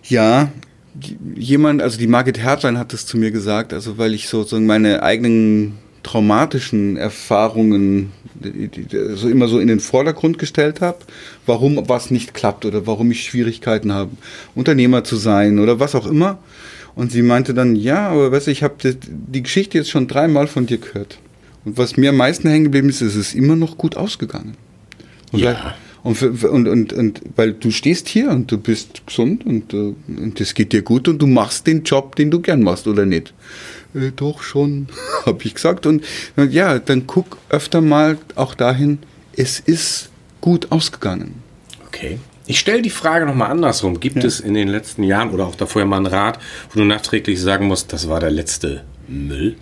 Ja, 0.06 0.52
jemand, 1.36 1.84
also 1.84 2.00
die 2.00 2.08
Margit 2.08 2.40
Hertlein 2.40 2.80
hat 2.80 2.94
das 2.94 3.06
zu 3.06 3.16
mir 3.16 3.30
gesagt, 3.30 3.74
also 3.74 4.00
weil 4.00 4.16
ich 4.16 4.28
sozusagen 4.28 4.66
meine 4.66 5.04
eigenen 5.04 5.78
traumatischen 6.02 6.98
Erfahrungen 6.98 8.12
so 9.14 9.30
immer 9.30 9.50
so 9.50 9.60
in 9.60 9.68
den 9.68 9.82
Vordergrund 9.82 10.40
gestellt 10.40 10.82
habe, 10.82 10.98
warum 11.46 11.88
was 11.88 12.10
nicht 12.10 12.34
klappt 12.34 12.66
oder 12.66 12.88
warum 12.88 13.12
ich 13.12 13.24
Schwierigkeiten 13.24 13.94
habe, 13.94 14.10
Unternehmer 14.56 15.04
zu 15.04 15.16
sein 15.16 15.60
oder 15.60 15.80
was 15.80 15.94
auch 15.94 16.08
immer. 16.08 16.40
Und 16.96 17.12
sie 17.12 17.24
meinte 17.24 17.54
dann, 17.54 17.76
ja, 17.76 18.10
aber 18.10 18.32
weißt 18.32 18.48
du, 18.48 18.52
ich 18.52 18.64
habe 18.64 18.76
die, 18.84 18.96
die, 19.10 19.44
Geschichte 19.44 19.78
jetzt 19.78 19.90
schon 19.90 20.08
dreimal 20.08 20.48
von 20.48 20.68
dir 20.68 20.78
gehört. 20.78 21.18
Und 21.66 21.78
was 21.78 21.98
mir 21.98 22.10
am 22.10 22.18
meisten 22.18 22.48
hängen 22.50 22.66
geblieben 22.66 22.90
ist, 22.90 23.02
ist 23.02 23.16
es 23.16 23.34
immer 23.34 23.56
noch 23.56 23.78
gut 23.78 23.98
ausgegangen. 23.98 24.56
Und 25.32 25.40
ja. 25.40 25.76
Und, 26.04 26.22
und, 26.22 26.68
und, 26.68 26.92
und 26.92 27.22
weil 27.38 27.54
du 27.54 27.72
stehst 27.72 28.10
hier 28.10 28.30
und 28.30 28.52
du 28.52 28.58
bist 28.58 29.08
gesund 29.08 29.46
und, 29.46 29.74
äh, 29.74 29.94
und 30.08 30.38
das 30.38 30.54
geht 30.54 30.74
dir 30.74 30.82
gut 30.82 31.08
und 31.08 31.22
du 31.22 31.28
machst 31.28 31.66
den 31.66 31.84
Job, 31.84 32.18
den 32.18 32.30
du 32.30 32.42
gern 32.42 32.62
machst, 32.62 32.88
oder 32.88 33.06
nicht? 33.06 33.34
Äh, 33.96 34.12
doch 34.14 34.44
schon, 34.44 34.88
habe 35.26 35.42
ich 35.44 35.54
gesagt. 35.54 35.86
Und 35.86 36.04
ja, 36.36 36.78
dann 36.80 37.08
guck 37.08 37.38
öfter 37.50 37.80
mal 37.80 38.18
auch 38.36 38.54
dahin, 38.54 39.00
es 39.38 39.62
ist 39.62 40.10
gut 40.42 40.74
ausgegangen. 40.74 41.36
Okay. 41.88 42.20
Ich 42.46 42.60
stelle 42.60 42.82
die 42.82 42.90
Frage 42.90 43.26
nochmal 43.26 43.52
andersrum. 43.52 44.00
Gibt 44.00 44.18
ja. 44.18 44.26
es 44.26 44.40
in 44.40 44.54
den 44.54 44.68
letzten 44.68 45.04
Jahren 45.04 45.32
oder 45.32 45.46
auch 45.46 45.56
davor 45.56 45.86
mal 45.86 45.98
einen 45.98 46.08
Rat, 46.08 46.40
wo 46.72 46.80
du 46.80 46.86
nachträglich 46.86 47.40
sagen 47.40 47.68
musst, 47.68 47.94
das 47.94 48.10
war 48.10 48.20
der 48.20 48.32
letzte 48.32 48.84
Müll? 49.08 49.56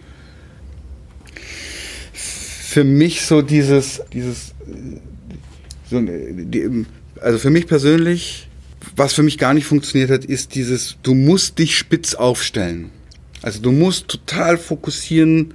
Für 2.13 2.83
mich 2.83 3.23
so 3.25 3.41
dieses, 3.41 4.01
dieses, 4.13 4.53
so, 5.89 6.01
also 7.19 7.37
für 7.37 7.49
mich 7.49 7.67
persönlich, 7.67 8.47
was 8.95 9.13
für 9.13 9.23
mich 9.23 9.37
gar 9.37 9.53
nicht 9.53 9.65
funktioniert 9.65 10.09
hat, 10.09 10.25
ist 10.25 10.55
dieses, 10.55 10.97
du 11.03 11.13
musst 11.13 11.59
dich 11.59 11.77
spitz 11.77 12.15
aufstellen. 12.15 12.89
Also 13.41 13.61
du 13.61 13.71
musst 13.71 14.07
total 14.07 14.57
fokussieren, 14.57 15.53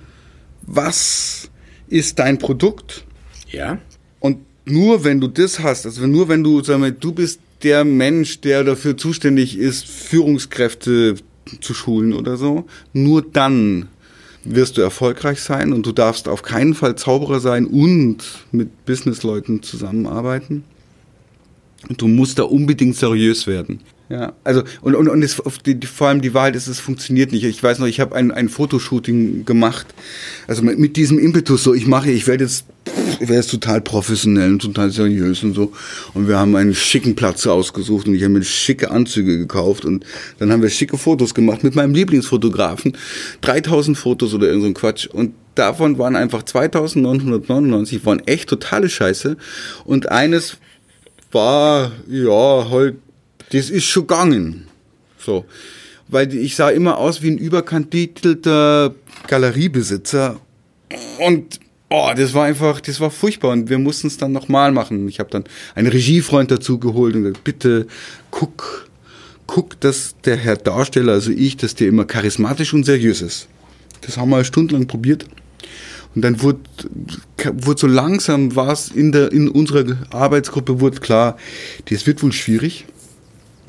was 0.63 1.51
ist 1.89 2.19
dein 2.19 2.39
Produkt? 2.39 3.05
Ja. 3.49 3.79
Nur 4.69 5.05
wenn 5.05 5.21
du 5.21 5.29
das 5.29 5.61
hast, 5.61 5.87
also 5.87 6.07
nur 6.09 6.29
wenn 6.29 6.43
du, 6.43 6.63
sag 6.63 6.81
mal, 6.81 6.91
du 6.91 7.13
bist 7.13 7.41
der 7.63 7.85
Mensch, 7.85 8.41
der 8.41 8.65
dafür 8.65 8.97
zuständig 8.97 9.57
ist, 9.57 9.87
Führungskräfte 9.87 11.15
zu 11.61 11.73
schulen 11.73 12.13
oder 12.13 12.37
so, 12.37 12.67
nur 12.93 13.23
dann 13.23 13.89
wirst 14.45 14.77
du 14.77 14.83
erfolgreich 14.83 15.41
sein 15.41 15.73
und 15.73 15.87
du 15.87 15.93
darfst 15.93 16.29
auf 16.29 16.43
keinen 16.43 16.75
Fall 16.75 16.97
Zauberer 16.97 17.39
sein 17.39 17.67
und 17.67 18.25
mit 18.51 18.85
Businessleuten 18.87 19.63
zusammenarbeiten. 19.63 20.65
Du 21.97 22.09
musst 22.09 22.41
da 22.41 22.43
unbedingt 22.43 22.97
seriös 22.97 23.47
werden. 23.47 23.81
Ja, 24.09 24.35
also 24.45 24.63
und, 24.83 24.95
und, 24.95 25.09
und 25.09 25.23
es, 25.23 25.43
die, 25.65 25.75
die, 25.75 25.87
vor 25.87 26.07
allem 26.07 26.21
die 26.21 26.33
Wahrheit 26.33 26.55
ist, 26.55 26.69
es 26.69 26.79
funktioniert 26.79 27.33
nicht. 27.33 27.43
Ich 27.43 27.61
weiß 27.61 27.81
noch, 27.81 27.89
ich 27.89 27.99
habe 27.99 28.15
ein, 28.15 28.31
ein 28.31 28.49
Fotoshooting 28.49 29.45
gemacht, 29.45 29.87
also 30.47 30.63
mit, 30.63 30.79
mit 30.79 30.97
diesem 30.97 31.19
Impetus 31.19 31.65
so, 31.65 31.75
ich 31.75 31.89
mache, 31.89 32.13
ich 32.13 32.29
werde 32.29 32.45
jetzt, 32.45 32.67
ich 33.15 33.23
werde 33.23 33.35
jetzt 33.35 33.51
total 33.51 33.81
professionell 33.81 34.53
und 34.53 34.63
total 34.63 34.91
seriös 34.91 35.43
und 35.43 35.55
so. 35.55 35.73
Und 36.15 36.29
wir 36.29 36.39
haben 36.39 36.55
einen 36.55 36.73
schicken 36.73 37.17
Platz 37.17 37.49
ausgesucht 37.49 38.07
und 38.07 38.15
ich 38.15 38.23
habe 38.23 38.35
mir 38.35 38.45
schicke 38.45 38.93
Anzüge 38.93 39.39
gekauft 39.39 39.85
und 39.85 40.07
dann 40.39 40.53
haben 40.53 40.63
wir 40.63 40.71
schicke 40.71 40.99
Fotos 40.99 41.35
gemacht 41.35 41.65
mit 41.65 41.75
meinem 41.75 41.93
Lieblingsfotografen, 41.93 42.97
3000 43.41 43.99
Fotos 43.99 44.35
oder 44.35 44.47
irgend 44.47 44.63
so 44.63 44.73
Quatsch. 44.73 45.09
Und 45.09 45.35
davon 45.57 45.99
waren 45.99 46.15
einfach 46.15 46.45
2999 46.45 48.07
waren 48.07 48.21
echt 48.21 48.49
totale 48.49 48.89
Scheiße. 48.89 49.37
Und 49.85 50.13
eines 50.13 50.59
war 51.33 51.91
ja 52.07 52.71
halt 52.71 52.97
das 53.51 53.71
ist 53.71 53.85
schon 53.85 54.07
gegangen. 54.07 54.67
So. 55.19 55.45
Weil 56.09 56.33
ich 56.35 56.57
sah 56.57 56.71
immer 56.71 56.99
aus 56.99 57.23
wie 57.23 57.31
ein 57.31 57.39
überkandidelter 57.39 58.95
Galeriebesitzer. 59.27 60.39
Und 61.19 61.61
oh, 61.91 62.11
das 62.17 62.33
war 62.35 62.45
einfach, 62.45 62.81
das 62.81 63.01
war 63.01 63.11
furchtbar. 63.11 63.53
Und 63.53 63.69
wir 63.69 63.79
mussten 63.79 64.07
es 64.07 64.17
dann 64.17 64.33
nochmal 64.33 64.73
machen. 64.73 65.09
Ich 65.09 65.19
habe 65.19 65.31
dann 65.31 65.45
einen 65.75 65.89
Regiefreund 65.89 66.51
dazu 66.51 66.79
geholt 66.79 67.15
und 67.17 67.23
gesagt, 67.25 67.45
bitte 67.45 67.87
guck, 68.31 68.89
guck, 69.47 69.81
dass 69.81 70.15
der 70.25 70.37
Herr 70.37 70.57
Darsteller, 70.57 71.13
also 71.13 71.31
ich, 71.31 71.57
dass 71.57 71.75
der 71.75 71.89
immer 71.89 72.05
charismatisch 72.05 72.73
und 72.73 72.85
seriös 72.85 73.23
ist. 73.23 73.49
Das 74.03 74.17
haben 74.17 74.31
wir 74.31 74.45
stundenlang 74.45 74.87
probiert. 74.87 75.27
Und 76.15 76.23
dann 76.23 76.41
wurde, 76.41 76.61
wurde 77.53 77.81
so 77.81 77.87
langsam 77.87 78.57
war 78.57 78.73
es 78.73 78.89
in 78.89 79.13
in 79.13 79.49
unserer 79.49 79.99
Arbeitsgruppe 80.11 80.81
wurde 80.81 81.01
klar, 81.01 81.37
das 81.91 82.07
wird 82.07 82.23
wohl 82.23 82.33
schwierig. 82.33 82.87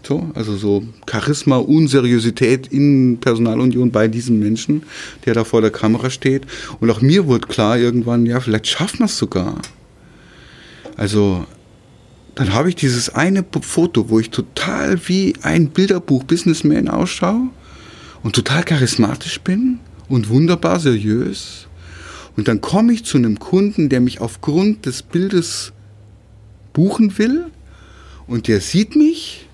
So, 0.08 0.32
also 0.36 0.56
so 0.56 0.86
Charisma, 1.06 1.58
Unseriosität 1.58 2.68
in 2.68 3.18
Personalunion 3.20 3.92
bei 3.92 4.08
diesem 4.08 4.40
Menschen, 4.40 4.84
der 5.26 5.34
da 5.34 5.44
vor 5.44 5.60
der 5.60 5.70
Kamera 5.70 6.10
steht. 6.10 6.44
Und 6.80 6.90
auch 6.90 7.02
mir 7.02 7.28
wurde 7.28 7.46
klar 7.46 7.78
irgendwann, 7.78 8.26
ja, 8.26 8.40
vielleicht 8.40 8.68
schaffen 8.68 9.00
wir 9.00 9.08
es 9.08 9.18
sogar. 9.18 9.62
Also, 10.96 11.46
dann 12.36 12.54
habe 12.54 12.70
ich 12.70 12.76
dieses 12.76 13.10
eine 13.10 13.44
Foto, 13.60 14.10
wo 14.10 14.22
ich 14.22 14.30
total 14.30 14.98
wie 15.10 15.34
ein 15.42 15.72
Bilderbuch-Businessman 15.72 16.88
ausschaue 16.88 17.50
und 18.24 18.34
total 18.34 18.64
charismatisch 18.64 19.42
bin 19.42 19.80
und 20.08 20.30
wunderbar 20.30 20.80
seriös. 20.80 21.68
Und 22.38 22.48
dann 22.48 22.62
komme 22.62 22.94
ich 22.94 23.04
zu 23.04 23.18
einem 23.18 23.40
Kunden, 23.40 23.90
der 23.90 24.00
mich 24.00 24.22
aufgrund 24.22 24.86
des 24.86 25.02
Bildes 25.02 25.74
buchen 26.72 27.18
will 27.18 27.48
und 28.26 28.48
der 28.48 28.62
sieht 28.62 28.96
mich 28.96 29.47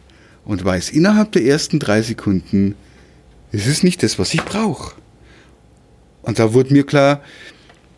und 0.45 0.63
weiß 0.63 0.89
innerhalb 0.91 1.31
der 1.31 1.43
ersten 1.43 1.79
drei 1.79 2.01
Sekunden, 2.01 2.75
es 3.51 3.67
ist 3.67 3.83
nicht 3.83 4.03
das, 4.03 4.19
was 4.19 4.33
ich 4.33 4.43
brauche. 4.43 4.95
Und 6.21 6.39
da 6.39 6.53
wurde 6.53 6.73
mir 6.73 6.85
klar, 6.85 7.21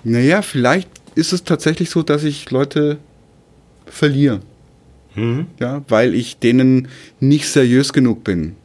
naja, 0.04 0.42
vielleicht 0.42 0.90
ist 1.16 1.34
es 1.34 1.44
tatsächlich 1.44 1.90
so, 1.90 2.04
dass 2.04 2.24
ich 2.24 2.52
Leute 2.52 2.98
verliere. 3.86 4.42
Ja, 5.60 5.84
weil 5.88 6.14
ich 6.14 6.40
denen 6.40 6.90
nicht 7.20 7.48
seriös 7.48 7.94
genug 7.94 8.24
bin 8.24 8.56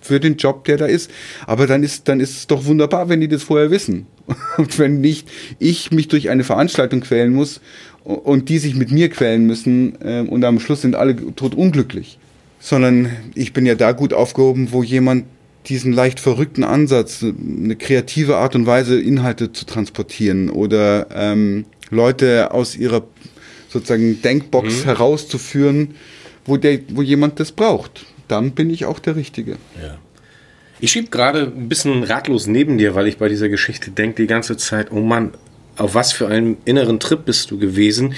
für 0.00 0.18
den 0.18 0.36
Job, 0.36 0.64
der 0.64 0.76
da 0.76 0.86
ist. 0.86 1.10
Aber 1.46 1.66
dann 1.66 1.82
ist, 1.82 2.08
dann 2.08 2.20
ist 2.20 2.36
es 2.36 2.46
doch 2.48 2.64
wunderbar, 2.64 3.08
wenn 3.08 3.20
die 3.20 3.28
das 3.28 3.44
vorher 3.44 3.70
wissen. 3.70 4.06
Und 4.56 4.78
wenn 4.78 5.00
nicht 5.00 5.28
ich 5.58 5.90
mich 5.92 6.08
durch 6.08 6.28
eine 6.28 6.44
Veranstaltung 6.44 7.00
quälen 7.00 7.32
muss 7.32 7.60
und 8.04 8.48
die 8.48 8.58
sich 8.58 8.74
mit 8.74 8.90
mir 8.90 9.08
quälen 9.10 9.46
müssen 9.46 9.96
äh, 10.02 10.26
und 10.28 10.44
am 10.44 10.58
Schluss 10.58 10.82
sind 10.82 10.96
alle 10.96 11.14
tot 11.36 11.54
unglücklich. 11.54 12.18
Sondern 12.64 13.10
ich 13.34 13.52
bin 13.52 13.66
ja 13.66 13.74
da 13.74 13.90
gut 13.90 14.14
aufgehoben, 14.14 14.70
wo 14.70 14.84
jemand 14.84 15.24
diesen 15.66 15.92
leicht 15.92 16.20
verrückten 16.20 16.64
Ansatz, 16.64 17.22
eine 17.24 17.76
kreative 17.76 18.36
Art 18.36 18.54
und 18.54 18.66
Weise, 18.66 19.00
Inhalte 19.00 19.52
zu 19.52 19.66
transportieren 19.66 20.48
oder 20.48 21.08
ähm, 21.14 21.66
Leute 21.90 22.52
aus 22.52 22.76
ihrer 22.76 23.04
sozusagen 23.68 24.22
Denkbox 24.22 24.80
mhm. 24.80 24.84
herauszuführen, 24.84 25.94
wo, 26.44 26.56
der, 26.56 26.80
wo 26.92 27.02
jemand 27.02 27.40
das 27.40 27.52
braucht. 27.52 28.06
Dann 28.28 28.52
bin 28.52 28.70
ich 28.70 28.84
auch 28.84 28.98
der 28.98 29.16
Richtige. 29.16 29.52
Ja. 29.80 29.98
Ich 30.80 30.90
schieb 30.90 31.10
gerade 31.10 31.52
ein 31.56 31.68
bisschen 31.68 32.02
ratlos 32.02 32.46
neben 32.46 32.76
dir, 32.76 32.94
weil 32.94 33.06
ich 33.06 33.18
bei 33.18 33.28
dieser 33.28 33.48
Geschichte 33.48 33.90
denke 33.92 34.22
die 34.22 34.26
ganze 34.26 34.56
Zeit, 34.56 34.90
oh 34.90 35.00
Mann, 35.00 35.32
auf 35.76 35.94
was 35.94 36.12
für 36.12 36.28
einem 36.28 36.56
inneren 36.64 37.00
Trip 37.00 37.24
bist 37.24 37.50
du 37.50 37.58
gewesen, 37.58 38.14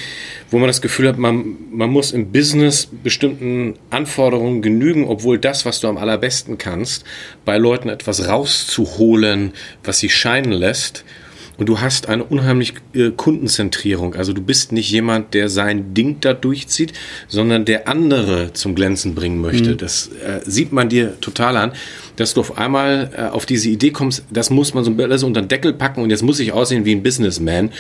wo 0.51 0.59
man 0.59 0.67
das 0.67 0.83
Gefühl 0.83 1.09
hat, 1.09 1.19
man, 1.19 1.57
man 1.71 1.91
muss 1.91 2.13
im 2.13 2.33
Business 2.33 2.89
bestimmten 3.03 3.75
Anforderungen 3.91 4.61
genügen, 4.61 5.05
obwohl 5.05 5.39
das, 5.39 5.65
was 5.65 5.81
du 5.81 5.89
am 5.89 5.97
allerbesten 5.97 6.59
kannst, 6.59 7.05
bei 7.45 7.57
Leuten 7.57 7.89
etwas 7.89 8.29
rauszuholen, 8.29 9.53
was 9.85 9.99
sie 9.99 10.11
scheinen 10.11 10.53
lässt 10.53 11.05
und 11.57 11.69
du 11.69 11.81
hast 11.81 12.09
eine 12.09 12.25
unheimlich 12.25 12.75
äh, 12.95 13.11
Kundenzentrierung. 13.11 14.15
Also 14.15 14.33
du 14.33 14.43
bist 14.43 14.73
nicht 14.73 14.91
jemand, 14.91 15.35
der 15.35 15.49
sein 15.49 15.95
Ding 15.95 16.19
da 16.21 16.33
durchzieht, 16.33 16.93
sondern 17.29 17.65
der 17.65 17.89
andere 17.89 18.53
zum 18.53 18.75
Glänzen 18.75 19.15
bringen 19.15 19.41
möchte. 19.41 19.71
Mhm. 19.71 19.77
Das 19.79 20.09
äh, 20.09 20.41
sieht 20.45 20.73
man 20.73 20.89
dir 20.89 21.21
total 21.21 21.57
an, 21.57 21.73
dass 22.17 22.35
du 22.35 22.41
auf 22.41 22.59
einmal 22.59 23.11
äh, 23.17 23.23
auf 23.23 23.47
diese 23.47 23.69
Idee 23.69 23.91
kommst, 23.91 24.25
das 24.31 24.51
muss 24.51 24.75
man 24.75 24.85
so 24.85 24.93
alles 24.99 25.23
unter 25.23 25.43
den 25.43 25.49
Deckel 25.49 25.73
packen 25.73 26.03
und 26.03 26.11
jetzt 26.11 26.23
muss 26.23 26.41
ich 26.41 26.53
aussehen 26.53 26.85
wie 26.85 26.95
ein 26.95 27.03
Businessman. 27.03 27.71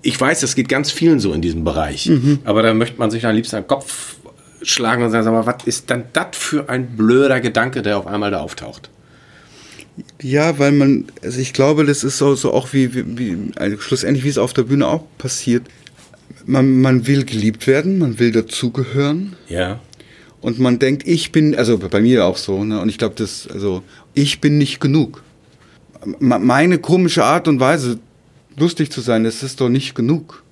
Ich 0.00 0.18
weiß, 0.18 0.40
das 0.40 0.54
geht 0.54 0.68
ganz 0.68 0.90
vielen 0.90 1.20
so 1.20 1.32
in 1.32 1.42
diesem 1.42 1.64
Bereich. 1.64 2.06
Mhm. 2.06 2.38
Aber 2.44 2.62
da 2.62 2.72
möchte 2.72 2.98
man 2.98 3.10
sich 3.10 3.26
am 3.26 3.34
liebsten 3.34 3.56
am 3.56 3.66
Kopf 3.66 4.16
schlagen 4.62 5.02
und 5.02 5.10
sagen, 5.10 5.24
sag 5.24 5.32
mal, 5.32 5.46
was 5.46 5.64
ist 5.64 5.90
dann 5.90 6.04
das 6.12 6.28
für 6.32 6.68
ein 6.68 6.96
blöder 6.96 7.40
Gedanke, 7.40 7.82
der 7.82 7.98
auf 7.98 8.06
einmal 8.06 8.30
da 8.30 8.40
auftaucht? 8.40 8.90
Ja, 10.20 10.58
weil 10.58 10.72
man, 10.72 11.06
also 11.22 11.40
ich 11.40 11.52
glaube, 11.52 11.84
das 11.84 12.04
ist 12.04 12.18
so, 12.18 12.34
so 12.34 12.52
auch 12.52 12.72
wie, 12.72 12.94
wie, 12.94 13.36
also 13.56 13.78
schlussendlich, 13.78 14.24
wie 14.24 14.28
es 14.28 14.38
auf 14.38 14.52
der 14.52 14.64
Bühne 14.64 14.86
auch 14.86 15.04
passiert. 15.18 15.64
Man, 16.46 16.80
man 16.80 17.06
will 17.06 17.24
geliebt 17.24 17.66
werden, 17.66 17.98
man 17.98 18.18
will 18.18 18.32
dazugehören. 18.32 19.36
Ja. 19.48 19.80
Und 20.40 20.58
man 20.58 20.78
denkt, 20.78 21.06
ich 21.06 21.32
bin, 21.32 21.54
also 21.54 21.78
bei 21.78 22.00
mir 22.00 22.24
auch 22.24 22.36
so, 22.36 22.64
ne? 22.64 22.80
Und 22.80 22.88
ich 22.88 22.98
glaube, 22.98 23.16
das, 23.16 23.48
also, 23.52 23.82
ich 24.14 24.40
bin 24.40 24.56
nicht 24.58 24.80
genug. 24.80 25.22
Meine 26.20 26.78
komische 26.78 27.24
Art 27.24 27.48
und 27.48 27.58
Weise, 27.58 27.98
lustig 28.56 28.90
zu 28.90 29.00
sein, 29.00 29.24
das 29.24 29.42
ist 29.42 29.60
doch 29.60 29.68
nicht 29.68 29.94
genug. 29.94 30.44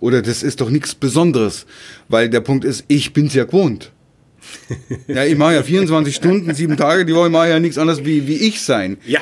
Oder 0.00 0.22
das 0.22 0.42
ist 0.42 0.60
doch 0.60 0.70
nichts 0.70 0.94
Besonderes. 0.94 1.66
Weil 2.08 2.28
der 2.28 2.40
Punkt 2.40 2.64
ist, 2.64 2.84
ich 2.88 3.12
bin's 3.12 3.34
ja 3.34 3.44
gewohnt. 3.44 3.92
ja, 5.06 5.24
ich 5.24 5.36
mache 5.36 5.54
ja 5.54 5.62
24 5.62 6.14
Stunden, 6.14 6.54
sieben 6.54 6.76
Tage 6.76 7.04
die 7.04 7.14
Woche, 7.14 7.26
ich 7.26 7.32
mache 7.32 7.48
ja 7.48 7.60
nichts 7.60 7.78
anderes 7.78 8.04
wie, 8.04 8.26
wie 8.26 8.36
ich 8.36 8.62
sein. 8.62 8.98
Ja. 9.06 9.20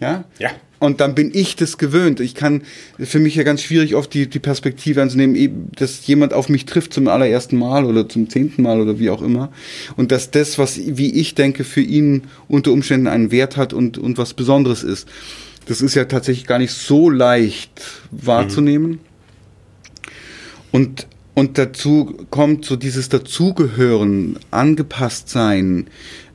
Ja? 0.00 0.24
Ja. 0.38 0.50
Und 0.78 1.00
dann 1.00 1.14
bin 1.14 1.30
ich 1.32 1.56
das 1.56 1.78
gewöhnt. 1.78 2.20
Ich 2.20 2.34
kann, 2.34 2.62
für 2.98 3.18
mich 3.18 3.34
ja 3.34 3.44
ganz 3.44 3.62
schwierig 3.62 3.94
oft 3.94 4.12
die, 4.12 4.28
die 4.28 4.38
Perspektive 4.38 5.00
anzunehmen, 5.00 5.70
dass 5.74 6.06
jemand 6.06 6.34
auf 6.34 6.50
mich 6.50 6.66
trifft 6.66 6.92
zum 6.92 7.08
allerersten 7.08 7.56
Mal 7.56 7.86
oder 7.86 8.08
zum 8.08 8.28
zehnten 8.28 8.62
Mal 8.62 8.80
oder 8.80 8.98
wie 8.98 9.08
auch 9.08 9.22
immer. 9.22 9.50
Und 9.96 10.12
dass 10.12 10.30
das, 10.30 10.58
was, 10.58 10.78
wie 10.78 11.14
ich 11.14 11.34
denke, 11.34 11.64
für 11.64 11.80
ihn 11.80 12.24
unter 12.46 12.72
Umständen 12.72 13.06
einen 13.06 13.30
Wert 13.30 13.56
hat 13.56 13.72
und, 13.72 13.96
und 13.96 14.18
was 14.18 14.34
Besonderes 14.34 14.82
ist. 14.82 15.08
Das 15.64 15.80
ist 15.80 15.94
ja 15.94 16.04
tatsächlich 16.04 16.46
gar 16.46 16.58
nicht 16.58 16.72
so 16.72 17.08
leicht 17.08 17.82
wahrzunehmen. 18.10 18.90
Mhm. 18.90 18.98
Und 20.72 21.06
und 21.36 21.58
dazu 21.58 22.14
kommt 22.30 22.64
so 22.64 22.76
dieses 22.76 23.10
Dazugehören, 23.10 24.38
angepasst 24.50 25.28
sein 25.28 25.86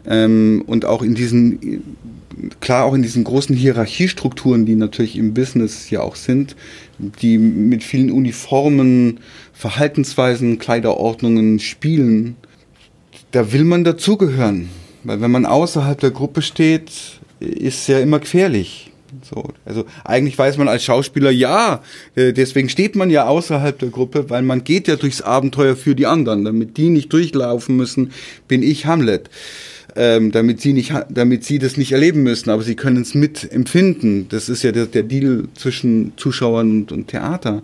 ähm, 0.05 0.63
und 0.67 0.85
auch 0.85 1.01
in 1.01 1.15
diesen, 1.15 1.95
klar 2.59 2.85
auch 2.85 2.93
in 2.93 3.01
diesen 3.01 3.23
großen 3.23 3.55
Hierarchiestrukturen, 3.55 4.67
die 4.67 4.75
natürlich 4.75 5.17
im 5.17 5.33
Business 5.33 5.89
ja 5.89 6.01
auch 6.01 6.15
sind, 6.15 6.55
die 6.99 7.39
mit 7.39 7.83
vielen 7.83 8.11
Uniformen, 8.11 9.21
Verhaltensweisen, 9.53 10.59
Kleiderordnungen 10.59 11.57
spielen. 11.57 12.35
Da 13.31 13.51
will 13.51 13.63
man 13.63 13.83
dazugehören. 13.83 14.69
Weil 15.03 15.19
wenn 15.19 15.31
man 15.31 15.47
außerhalb 15.47 15.99
der 15.99 16.11
Gruppe 16.11 16.43
steht, 16.43 16.91
ist 17.39 17.79
es 17.79 17.87
ja 17.87 17.99
immer 17.99 18.19
gefährlich. 18.19 18.90
So, 19.21 19.49
also 19.65 19.85
eigentlich 20.03 20.37
weiß 20.37 20.57
man 20.57 20.67
als 20.67 20.83
Schauspieler, 20.83 21.31
ja, 21.31 21.81
äh, 22.15 22.33
deswegen 22.33 22.69
steht 22.69 22.95
man 22.95 23.09
ja 23.09 23.27
außerhalb 23.27 23.77
der 23.77 23.89
Gruppe, 23.89 24.29
weil 24.29 24.41
man 24.41 24.63
geht 24.63 24.87
ja 24.87 24.95
durchs 24.95 25.21
Abenteuer 25.21 25.75
für 25.75 25.95
die 25.95 26.05
anderen. 26.05 26.45
Damit 26.45 26.77
die 26.77 26.89
nicht 26.89 27.11
durchlaufen 27.11 27.75
müssen, 27.75 28.11
bin 28.47 28.63
ich 28.63 28.85
Hamlet. 28.85 29.29
Ähm, 29.93 30.31
damit 30.31 30.61
sie 30.61 30.71
nicht, 30.71 30.93
damit 31.09 31.43
sie 31.43 31.59
das 31.59 31.75
nicht 31.75 31.91
erleben 31.91 32.23
müssen, 32.23 32.49
aber 32.49 32.63
sie 32.63 32.75
können 32.75 33.01
es 33.01 33.13
mitempfinden. 33.13 34.29
Das 34.29 34.47
ist 34.47 34.63
ja 34.63 34.71
der, 34.71 34.85
der 34.85 35.03
Deal 35.03 35.49
zwischen 35.53 36.13
Zuschauern 36.15 36.71
und, 36.71 36.91
und 36.93 37.07
Theater. 37.09 37.61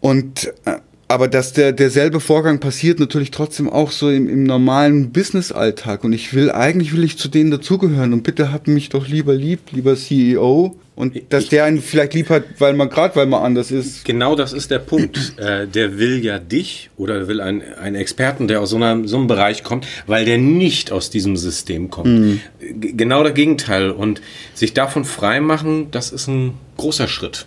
Und 0.00 0.52
äh, 0.64 0.78
aber 1.08 1.28
dass 1.28 1.52
der 1.52 1.72
derselbe 1.72 2.20
Vorgang 2.20 2.60
passiert 2.60 2.98
natürlich 2.98 3.30
trotzdem 3.30 3.68
auch 3.68 3.90
so 3.90 4.10
im, 4.10 4.28
im 4.28 4.44
normalen 4.44 5.10
Business-Alltag. 5.12 6.04
Und 6.04 6.12
ich 6.12 6.32
will, 6.32 6.50
eigentlich 6.50 6.94
will 6.94 7.04
ich 7.04 7.18
zu 7.18 7.28
denen 7.28 7.50
dazugehören. 7.50 8.12
Und 8.12 8.22
bitte 8.22 8.52
habt 8.52 8.68
mich 8.68 8.88
doch 8.88 9.06
lieber 9.06 9.34
lieb, 9.34 9.60
lieber 9.72 9.96
CEO. 9.96 10.76
Und 10.96 11.20
dass 11.30 11.48
der 11.48 11.64
einen 11.64 11.82
vielleicht 11.82 12.14
lieb 12.14 12.30
hat, 12.30 12.44
weil 12.58 12.72
man 12.72 12.88
gerade, 12.88 13.16
weil 13.16 13.26
man 13.26 13.42
anders 13.42 13.70
ist. 13.70 14.04
Genau 14.04 14.36
das 14.36 14.52
ist 14.52 14.70
der 14.70 14.78
Punkt. 14.78 15.34
äh, 15.36 15.66
der 15.66 15.98
will 15.98 16.24
ja 16.24 16.38
dich 16.38 16.90
oder 16.96 17.28
will 17.28 17.40
einen, 17.40 17.62
einen 17.74 17.96
Experten, 17.96 18.48
der 18.48 18.60
aus 18.60 18.70
so, 18.70 18.76
einer, 18.76 19.06
so 19.06 19.18
einem 19.18 19.26
Bereich 19.26 19.64
kommt, 19.64 19.86
weil 20.06 20.24
der 20.24 20.38
nicht 20.38 20.92
aus 20.92 21.10
diesem 21.10 21.36
System 21.36 21.90
kommt. 21.90 22.06
Mhm. 22.06 22.40
Genau 22.80 23.24
das 23.24 23.34
Gegenteil. 23.34 23.90
Und 23.90 24.22
sich 24.54 24.72
davon 24.72 25.04
freimachen, 25.04 25.90
das 25.90 26.12
ist 26.12 26.28
ein 26.28 26.54
großer 26.76 27.08
Schritt. 27.08 27.46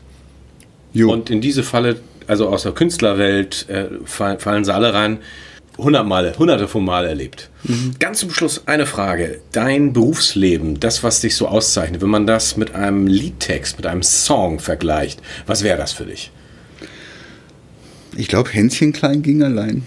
Jo. 0.93 1.12
Und 1.12 1.30
in 1.30 1.41
diese 1.41 1.63
Falle 1.63 1.98
also 2.28 2.50
aus 2.50 2.63
der 2.63 2.74
Künstlerwelt, 2.74 3.68
äh, 3.70 3.88
fallen 4.06 4.66
sie 4.66 4.74
alle 4.74 4.94
rein. 4.94 5.20
Hundert 5.78 6.08
Male, 6.08 6.34
hunderte 6.38 6.68
von 6.68 6.84
Mal 6.84 7.06
erlebt. 7.06 7.50
Mhm. 7.63 7.96
Ganz 8.00 8.20
zum 8.20 8.32
Schluss 8.32 8.63
eine 8.66 8.88
Frage. 8.88 9.42
Dein 9.52 9.94
Berufsleben, 9.94 10.80
das, 10.80 11.04
was 11.04 11.22
dich 11.22 11.36
so 11.36 11.48
auszeichnet, 11.48 12.02
wenn 12.02 12.10
man 12.10 12.26
das 12.26 12.58
mit 12.58 12.74
einem 12.74 13.06
Liedtext, 13.06 13.78
mit 13.78 13.86
einem 13.86 14.02
Song 14.02 14.60
vergleicht, 14.60 15.22
was 15.46 15.63
wäre 15.63 15.78
das 15.78 15.94
für 15.94 16.06
dich? 16.06 16.32
Ich 18.16 18.28
glaube, 18.28 18.50
Hänschen 18.50 18.92
klein 18.92 19.22
ging 19.22 19.44
allein. 19.44 19.84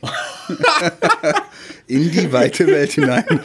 In 1.88 2.12
die 2.12 2.32
weite 2.32 2.68
Welt 2.68 2.92
hinein. 2.92 3.40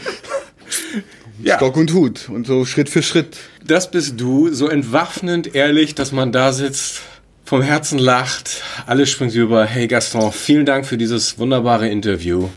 Ja. 1.41 1.57
Stock 1.57 1.75
und 1.77 1.93
Hut 1.93 2.29
und 2.29 2.45
so 2.45 2.65
Schritt 2.65 2.89
für 2.89 3.01
Schritt. 3.01 3.37
Das 3.65 3.89
bist 3.89 4.19
du, 4.19 4.53
so 4.53 4.69
entwaffnend 4.69 5.55
ehrlich, 5.55 5.95
dass 5.95 6.11
man 6.11 6.31
da 6.31 6.53
sitzt 6.53 7.01
vom 7.45 7.61
Herzen 7.61 7.99
lacht, 7.99 8.63
alles 8.87 9.11
springt 9.11 9.35
über. 9.35 9.65
Hey 9.65 9.87
Gaston, 9.87 10.31
vielen 10.31 10.65
Dank 10.65 10.85
für 10.85 10.97
dieses 10.97 11.37
wunderbare 11.37 11.87
Interview. 11.87 12.49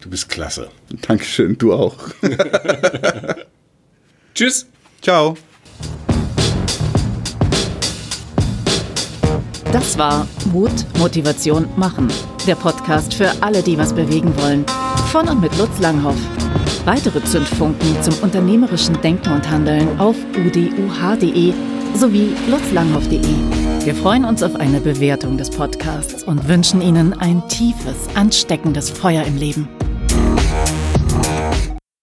Du 0.00 0.08
bist 0.08 0.28
klasse. 0.28 0.70
Dankeschön, 1.06 1.58
du 1.58 1.72
auch. 1.72 1.96
Tschüss. 4.34 4.66
Ciao. 5.02 5.36
Das 9.72 9.98
war 9.98 10.26
Mut, 10.52 10.70
Motivation, 10.98 11.68
Machen. 11.76 12.08
Der 12.46 12.54
Podcast 12.54 13.12
für 13.12 13.30
alle, 13.42 13.62
die 13.62 13.76
was 13.76 13.92
bewegen 13.92 14.34
wollen. 14.38 14.64
Von 15.10 15.28
und 15.28 15.40
mit 15.40 15.56
Lutz 15.58 15.78
Langhoff. 15.80 16.16
Weitere 16.84 17.22
Zündfunken 17.24 18.00
zum 18.02 18.14
unternehmerischen 18.22 18.98
Denken 19.02 19.32
und 19.32 19.50
Handeln 19.50 19.98
auf 19.98 20.16
uduh.de 20.36 21.52
sowie 21.94 22.32
lutzlanghoff.de. 22.48 23.67
Wir 23.88 23.94
freuen 23.94 24.26
uns 24.26 24.42
auf 24.42 24.54
eine 24.54 24.82
Bewertung 24.82 25.38
des 25.38 25.48
Podcasts 25.48 26.22
und 26.22 26.46
wünschen 26.46 26.82
Ihnen 26.82 27.18
ein 27.18 27.48
tiefes, 27.48 27.96
ansteckendes 28.14 28.90
Feuer 28.90 29.24
im 29.24 29.38
Leben. 29.38 29.66